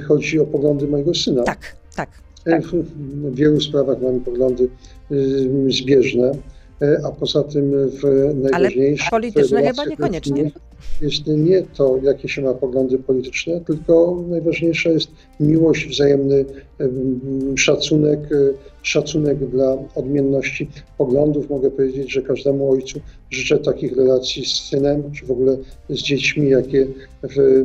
chodzi 0.09 0.41
o 0.41 0.47
poglądy 0.47 0.89
mojego 0.89 1.14
syna. 1.14 1.43
Tak, 1.43 1.77
tak. 1.97 2.26
Tak. 2.51 2.62
W 2.62 3.34
wielu 3.34 3.61
sprawach 3.61 4.03
mamy 4.03 4.20
poglądy 4.20 4.68
zbieżne. 5.68 6.32
E, 6.82 7.01
a 7.05 7.11
poza 7.11 7.42
tym 7.42 7.90
w 7.90 8.03
najważniejsze... 8.34 9.05
Ale 9.05 9.20
polityczne 9.20 9.62
chyba 9.62 9.84
niekoniecznie. 9.84 10.51
Jest 11.01 11.26
nie 11.26 11.62
to, 11.62 11.99
jakie 12.03 12.28
się 12.28 12.42
ma 12.42 12.55
poglądy 12.55 12.99
polityczne, 12.99 13.61
tylko 13.61 14.24
najważniejsza 14.28 14.90
jest 14.90 15.11
miłość, 15.40 15.88
wzajemny 15.88 16.44
szacunek, 17.57 18.20
e, 18.32 18.36
szacunek 18.82 19.38
dla 19.38 19.78
odmienności 19.94 20.68
poglądów. 20.99 21.51
Mogę 21.51 21.70
powiedzieć, 21.70 22.12
że 22.12 22.22
każdemu 22.22 22.70
ojcu 22.70 23.01
życzę 23.30 23.59
takich 23.59 23.97
relacji 23.97 24.47
z 24.47 24.55
synem, 24.55 25.12
czy 25.12 25.26
w 25.26 25.30
ogóle 25.30 25.57
z 25.90 26.03
dziećmi, 26.03 26.51
jakie 26.51 26.86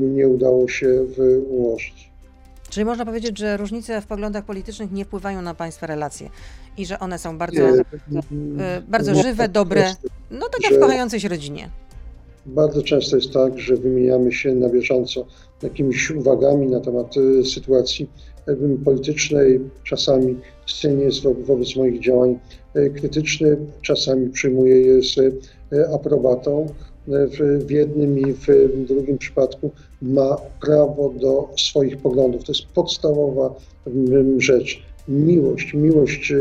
nie 0.01 0.27
udało 0.27 0.67
się 0.67 1.05
ułożyć. 1.49 2.10
Czyli 2.71 2.85
można 2.85 3.05
powiedzieć, 3.05 3.37
że 3.37 3.57
różnice 3.57 4.01
w 4.01 4.07
poglądach 4.07 4.45
politycznych 4.45 4.91
nie 4.91 5.05
wpływają 5.05 5.41
na 5.41 5.53
Państwa 5.53 5.87
relacje 5.87 6.29
i 6.77 6.85
że 6.85 6.99
one 6.99 7.19
są 7.19 7.37
bardzo, 7.37 7.61
e, 7.61 8.81
bardzo 8.87 9.15
żywe, 9.15 9.49
dobre, 9.49 9.95
no 10.31 10.49
tak 10.49 10.63
jak 10.63 10.73
w 10.73 10.79
kochającej 10.79 11.19
się 11.19 11.27
rodzinie. 11.27 11.69
Bardzo 12.45 12.83
często 12.83 13.15
jest 13.15 13.33
tak, 13.33 13.59
że 13.59 13.75
wymieniamy 13.75 14.31
się 14.31 14.55
na 14.55 14.69
bieżąco 14.69 15.25
jakimiś 15.61 16.11
uwagami 16.11 16.67
na 16.67 16.79
temat 16.79 17.15
e, 17.17 17.45
sytuacji 17.45 18.09
politycznej. 18.85 19.59
Czasami 19.83 20.37
scenie 20.67 21.03
jest 21.03 21.23
wobec 21.23 21.75
moich 21.75 22.01
działań 22.01 22.39
e, 22.73 22.89
krytyczny, 22.89 23.57
czasami 23.81 24.29
przyjmuję 24.29 24.81
je 24.81 25.03
z 25.03 25.15
aprobatą 25.93 26.67
w, 27.07 27.65
w 27.65 27.71
jednym 27.71 28.19
i 28.19 28.33
w 28.33 28.47
drugim 28.87 29.17
przypadku 29.17 29.71
ma 30.01 30.37
prawo 30.61 31.13
do 31.21 31.49
swoich 31.57 31.97
poglądów. 31.97 32.43
To 32.43 32.51
jest 32.51 32.65
podstawowa 32.65 33.55
mm, 33.87 34.41
rzecz. 34.41 34.81
Miłość, 35.07 35.73
miłość 35.73 36.33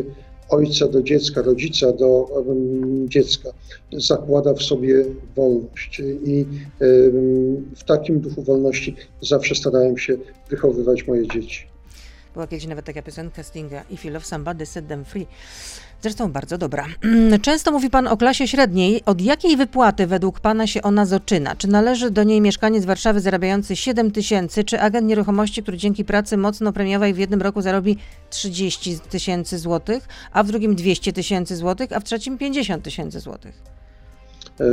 ojca 0.50 0.88
do 0.88 1.02
dziecka, 1.02 1.42
rodzica 1.42 1.92
do 1.92 2.08
um, 2.08 3.08
dziecka 3.08 3.48
zakłada 3.92 4.54
w 4.54 4.62
sobie 4.62 5.04
wolność. 5.36 6.02
I 6.24 6.44
w 7.76 7.84
takim 7.84 8.20
duchu 8.20 8.42
wolności 8.42 8.96
zawsze 9.22 9.54
starałem 9.54 9.98
się 9.98 10.16
wychowywać 10.50 11.06
moje 11.06 11.28
dzieci. 11.28 11.70
Była 12.35 12.47
kiedyś 12.47 12.66
nawet 12.66 12.85
taka 12.85 13.03
piosenka 13.03 13.43
Stinga 13.43 13.83
If 13.91 14.09
you 14.09 14.14
love 14.14 14.26
somebody, 14.26 14.66
set 14.66 14.89
them 14.89 15.05
free. 15.05 15.26
Zresztą 16.03 16.33
bardzo 16.33 16.59
dobra. 16.59 16.87
Często 17.43 17.72
mówi 17.72 17.91
Pan 17.91 18.07
o 18.07 18.16
klasie 18.16 18.49
średniej. 18.49 19.03
Od 19.07 19.20
jakiej 19.20 19.57
wypłaty 19.57 20.07
według 20.07 20.41
Pana 20.41 20.66
się 20.66 20.83
ona 20.83 21.07
zaczyna? 21.07 21.57
Czy 21.57 21.68
należy 21.68 22.11
do 22.11 22.22
niej 22.22 22.41
mieszkaniec 22.41 22.85
Warszawy 22.85 23.20
zarabiający 23.20 23.76
7 23.76 24.11
tysięcy, 24.11 24.64
czy 24.64 24.81
agent 24.81 25.09
nieruchomości, 25.09 25.62
który 25.62 25.76
dzięki 25.76 26.05
pracy 26.05 26.37
mocno 26.37 26.72
premiowej 26.72 27.14
w 27.14 27.18
jednym 27.18 27.43
roku 27.43 27.62
zarobi 27.62 27.97
30 28.31 28.99
tysięcy 29.11 29.59
złotych, 29.59 30.09
a 30.33 30.43
w 30.43 30.47
drugim 30.47 30.74
200 30.74 31.12
tysięcy 31.12 31.57
złotych, 31.57 31.93
a 31.93 32.01
w 32.01 32.05
trzecim 32.05 32.39
50 32.39 32.85
tysięcy 32.85 33.20
złotych? 33.20 33.55
E, 34.61 34.64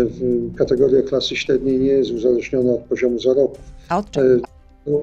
kategoria 0.58 1.02
klasy 1.02 1.36
średniej 1.36 1.80
nie 1.80 1.92
jest 1.92 2.12
uzależniona 2.12 2.72
od 2.72 2.82
poziomu 2.82 3.20
zarobków. 3.20 3.64
A 3.90 3.98
od 3.98 4.12
czego? 4.12 4.57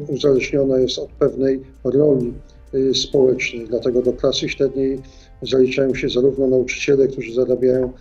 Uzależniona 0.09 0.79
jest 0.79 0.99
od 0.99 1.11
pewnej 1.11 1.61
roli 1.85 2.33
e, 2.75 2.95
społecznej, 2.95 3.67
dlatego 3.69 4.03
do 4.03 4.13
klasy 4.13 4.49
średniej 4.49 4.99
zaliczają 5.43 5.95
się 5.95 6.09
zarówno 6.09 6.47
nauczyciele, 6.47 7.09
którzy 7.09 7.35
zarabiają 7.35 7.93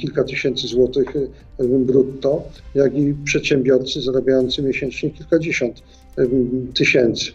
kilka 0.00 0.24
tysięcy 0.24 0.66
złotych 0.66 1.12
brutto, 1.58 2.42
jak 2.74 2.98
i 2.98 3.14
przedsiębiorcy 3.24 4.00
zarabiający 4.00 4.62
miesięcznie 4.62 5.10
kilkadziesiąt 5.10 5.82
tysięcy. 6.74 7.32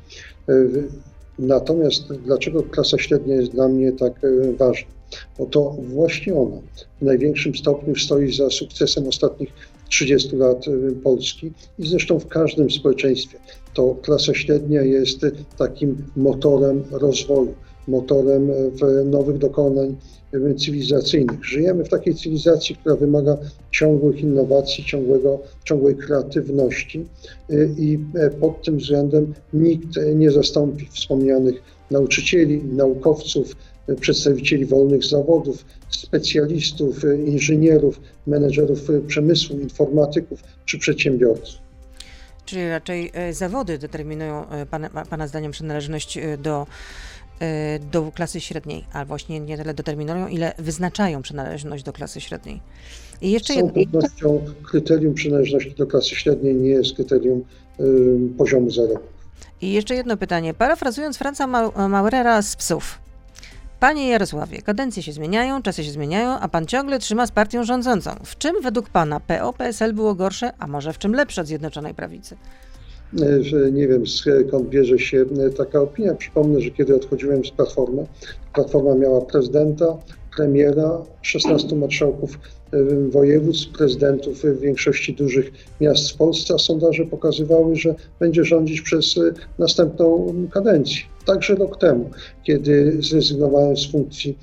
Natomiast 1.40 2.14
dlaczego 2.14 2.64
klasa 2.64 2.98
średnia 2.98 3.36
jest 3.36 3.52
dla 3.52 3.68
mnie 3.68 3.92
tak 3.92 4.14
ważna? 4.58 4.92
Bo 5.38 5.46
to 5.46 5.76
właśnie 5.80 6.36
ona 6.36 6.58
w 7.02 7.06
największym 7.06 7.56
stopniu 7.56 7.96
stoi 7.96 8.34
za 8.34 8.50
sukcesem 8.50 9.08
ostatnich 9.08 9.50
30 9.92 10.36
lat 10.36 10.66
Polski 11.04 11.52
i 11.80 11.88
zresztą 11.88 12.20
w 12.20 12.28
każdym 12.28 12.72
społeczeństwie. 12.72 13.38
To 13.74 13.96
klasa 14.02 14.34
średnia 14.34 14.82
jest 14.82 15.26
takim 15.58 15.98
motorem 16.16 16.84
rozwoju 16.92 17.54
motorem 17.88 18.48
w 18.82 19.06
nowych 19.06 19.38
dokonań 19.38 19.96
cywilizacyjnych. 20.58 21.46
Żyjemy 21.46 21.84
w 21.84 21.90
takiej 21.90 22.16
cywilizacji, 22.16 22.76
która 22.76 22.96
wymaga 22.96 23.38
ciągłych 23.72 24.22
innowacji, 24.22 24.84
ciągłego, 24.84 25.40
ciągłej 25.64 25.96
kreatywności 25.96 27.06
i 27.78 28.00
pod 28.40 28.64
tym 28.64 28.78
względem 28.78 29.34
nikt 29.54 29.88
nie 30.16 30.32
zastąpi 30.32 30.86
wspomnianych 30.86 31.62
nauczycieli, 31.92 32.64
naukowców, 32.64 33.56
przedstawicieli 34.00 34.66
wolnych 34.66 35.04
zawodów, 35.04 35.66
specjalistów, 35.90 37.04
inżynierów, 37.26 38.02
menedżerów 38.28 38.80
przemysłu, 39.08 39.60
informatyków 39.60 40.44
czy 40.66 40.80
przedsiębiorców. 40.80 41.62
Czyli 42.46 42.70
raczej 42.70 43.12
e, 43.14 43.34
zawody 43.34 43.78
determinują 43.78 44.50
e, 44.50 44.66
pana, 44.66 44.90
pana 44.90 45.28
zdaniem 45.28 45.52
przynależność 45.52 46.18
e, 46.18 46.38
do 46.38 46.68
do 47.92 48.12
klasy 48.12 48.42
średniej, 48.42 48.86
a 48.94 49.06
właśnie 49.06 49.40
nie 49.40 49.58
tyle 49.58 49.74
determinują, 49.74 50.28
ile 50.28 50.54
wyznaczają 50.58 51.22
przynależność 51.22 51.84
do 51.84 51.94
klasy 51.94 52.22
średniej. 52.22 52.62
I 53.22 53.32
jeszcze 53.32 53.54
Z 53.54 53.58
całą 53.58 53.70
pewnością 53.70 54.42
kryterium 54.64 55.14
przynależności 55.14 55.76
do 55.76 55.88
klasy 55.88 56.16
średniej 56.16 56.56
nie 56.56 56.70
jest 56.70 56.96
kryterium 56.96 57.44
y, 57.80 57.84
poziomu 58.38 58.70
zarobków. 58.70 59.10
I 59.62 59.72
jeszcze 59.72 59.96
jedno 59.96 60.18
pytanie. 60.18 60.54
Parafrazując 60.54 61.18
Franca 61.18 61.48
Maurera 61.88 62.42
z 62.42 62.56
psów. 62.56 63.00
Panie 63.82 64.10
Jarosławie, 64.10 64.62
kadencje 64.62 65.04
się 65.04 65.12
zmieniają, 65.12 65.62
czasy 65.62 65.84
się 65.84 65.92
zmieniają, 65.92 66.40
a 66.40 66.48
pan 66.48 66.66
ciągle 66.66 67.00
trzyma 67.00 67.28
z 67.28 67.32
partią 67.32 67.64
rządzącą. 67.64 68.16
W 68.24 68.38
czym 68.38 68.62
według 68.62 68.90
pana 68.90 69.20
PO-PSL 69.20 69.94
było 69.94 70.16
gorsze, 70.16 70.54
a 70.60 70.68
może 70.68 70.94
w 70.94 70.98
czym 70.98 71.16
lepsze 71.16 71.42
od 71.42 71.48
Zjednoczonej 71.48 71.94
Prawicy? 71.94 72.38
E, 73.20 73.44
że 73.44 73.72
nie 73.72 73.88
wiem 73.88 74.04
skąd 74.08 74.70
bierze 74.70 75.00
się 75.00 75.26
e, 75.40 75.50
taka 75.50 75.82
opinia. 75.82 76.16
Przypomnę, 76.16 76.62
że 76.62 76.70
kiedy 76.70 76.96
odchodziłem 76.96 77.46
z 77.46 77.52
Platformy, 77.52 78.06
Platforma 78.54 78.96
miała 78.96 79.22
prezydenta, 79.22 79.98
premiera, 80.36 81.02
16 81.22 81.76
marszałków 81.76 82.40
e, 82.74 82.78
województw, 83.10 83.78
prezydentów 83.78 84.42
w 84.42 84.60
większości 84.60 85.14
dużych 85.14 85.52
miast 85.82 86.12
w 86.12 86.18
Polsce, 86.18 86.54
a 86.54 86.58
sondaże 86.58 87.06
pokazywały, 87.06 87.76
że 87.76 87.96
będzie 88.20 88.46
rządzić 88.46 88.82
przez 88.82 89.16
następną 89.60 90.34
kadencję. 90.52 91.02
Także 91.26 91.56
rok 91.56 91.80
temu, 91.80 92.10
kiedy 92.44 92.98
zrezygnowałem 93.00 93.78
z 93.78 93.92
funkcji 93.92 94.38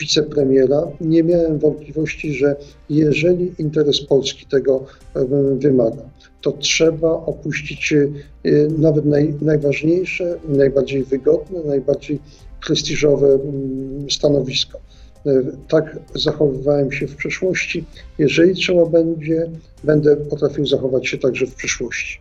wicepremiera, 0.00 0.82
nie 1.00 1.22
miałem 1.22 1.58
wątpliwości, 1.58 2.34
że 2.34 2.56
jeżeli 2.90 3.52
interes 3.58 4.00
Polski 4.00 4.46
tego 4.46 4.84
wymaga, 5.58 6.02
to 6.40 6.52
trzeba 6.52 7.10
opuścić 7.10 7.92
e, 7.92 8.08
nawet 8.78 9.04
naj, 9.04 9.34
najważniejsze, 9.40 10.38
najbardziej 10.48 11.04
wygodne, 11.04 11.60
najbardziej 11.64 12.18
prestiżowe 12.66 13.26
mm, 13.26 14.10
stanowisko. 14.10 14.78
E, 15.26 15.30
tak 15.68 15.98
zachowywałem 16.14 16.92
się 16.92 17.06
w 17.06 17.16
przeszłości. 17.16 17.84
Jeżeli 18.18 18.54
trzeba 18.54 18.86
będzie, 18.86 19.50
będę 19.84 20.16
potrafił 20.16 20.66
zachować 20.66 21.08
się 21.08 21.18
także 21.18 21.46
w 21.46 21.54
przyszłości. 21.54 22.20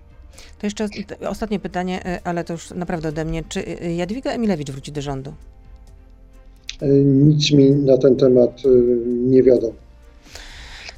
To 0.59 0.67
jeszcze 0.67 0.87
ostatnie 1.27 1.59
pytanie, 1.59 2.05
e, 2.05 2.19
ale 2.23 2.43
to 2.43 2.53
już 2.53 2.71
naprawdę 2.71 3.09
ode 3.09 3.25
mnie. 3.25 3.43
Czy 3.49 3.63
Jadwiga 3.97 4.31
Emilewicz 4.31 4.71
wróci 4.71 4.91
do 4.91 5.01
rządu? 5.01 5.33
nic 7.05 7.51
mi 7.51 7.71
na 7.71 7.97
ten 7.97 8.15
temat 8.15 8.61
nie 9.07 9.43
wiadomo. 9.43 9.86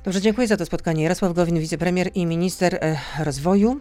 Dobrze, 0.03 0.21
dziękuję 0.21 0.47
za 0.47 0.57
to 0.57 0.65
spotkanie. 0.65 1.03
Jarosław 1.03 1.33
Gowin, 1.33 1.59
wicepremier 1.59 2.09
i 2.15 2.25
minister 2.25 2.75
e, 2.75 2.99
rozwoju, 3.23 3.79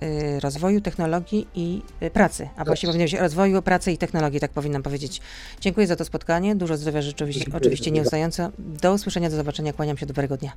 e, 0.00 0.40
rozwoju, 0.40 0.80
technologii 0.80 1.48
i 1.54 1.82
e, 2.00 2.10
pracy. 2.10 2.48
A 2.56 2.64
właściwie 2.64 2.92
powinien 2.92 3.06
być 3.06 3.20
rozwoju, 3.20 3.62
pracy 3.62 3.92
i 3.92 3.98
technologii, 3.98 4.40
tak 4.40 4.50
powinnam 4.50 4.82
powiedzieć. 4.82 5.20
Dziękuję 5.60 5.86
za 5.86 5.96
to 5.96 6.04
spotkanie. 6.04 6.56
Dużo 6.56 6.76
zdrowia 6.76 7.02
życzę 7.02 7.16
oczywiście, 7.16 7.44
Dziękuję. 7.44 7.60
oczywiście 7.60 7.90
nieustająco. 7.90 8.50
Do 8.58 8.92
usłyszenia, 8.92 9.30
do 9.30 9.36
zobaczenia. 9.36 9.72
Kłaniam 9.72 9.96
się, 9.96 10.06
dobrego 10.06 10.36
dnia. 10.36 10.52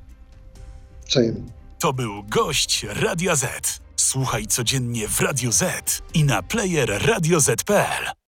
Wzajemnie. 1.08 1.52
To 1.78 1.92
był 1.92 2.22
gość 2.22 2.86
Radia 2.88 3.36
Z. 3.36 3.80
Słuchaj 3.96 4.46
codziennie 4.46 5.08
w 5.08 5.20
Radio 5.20 5.52
Z 5.52 6.02
i 6.14 6.24
na 6.24 6.42
player 6.42 7.06
radioz.pl. 7.06 8.21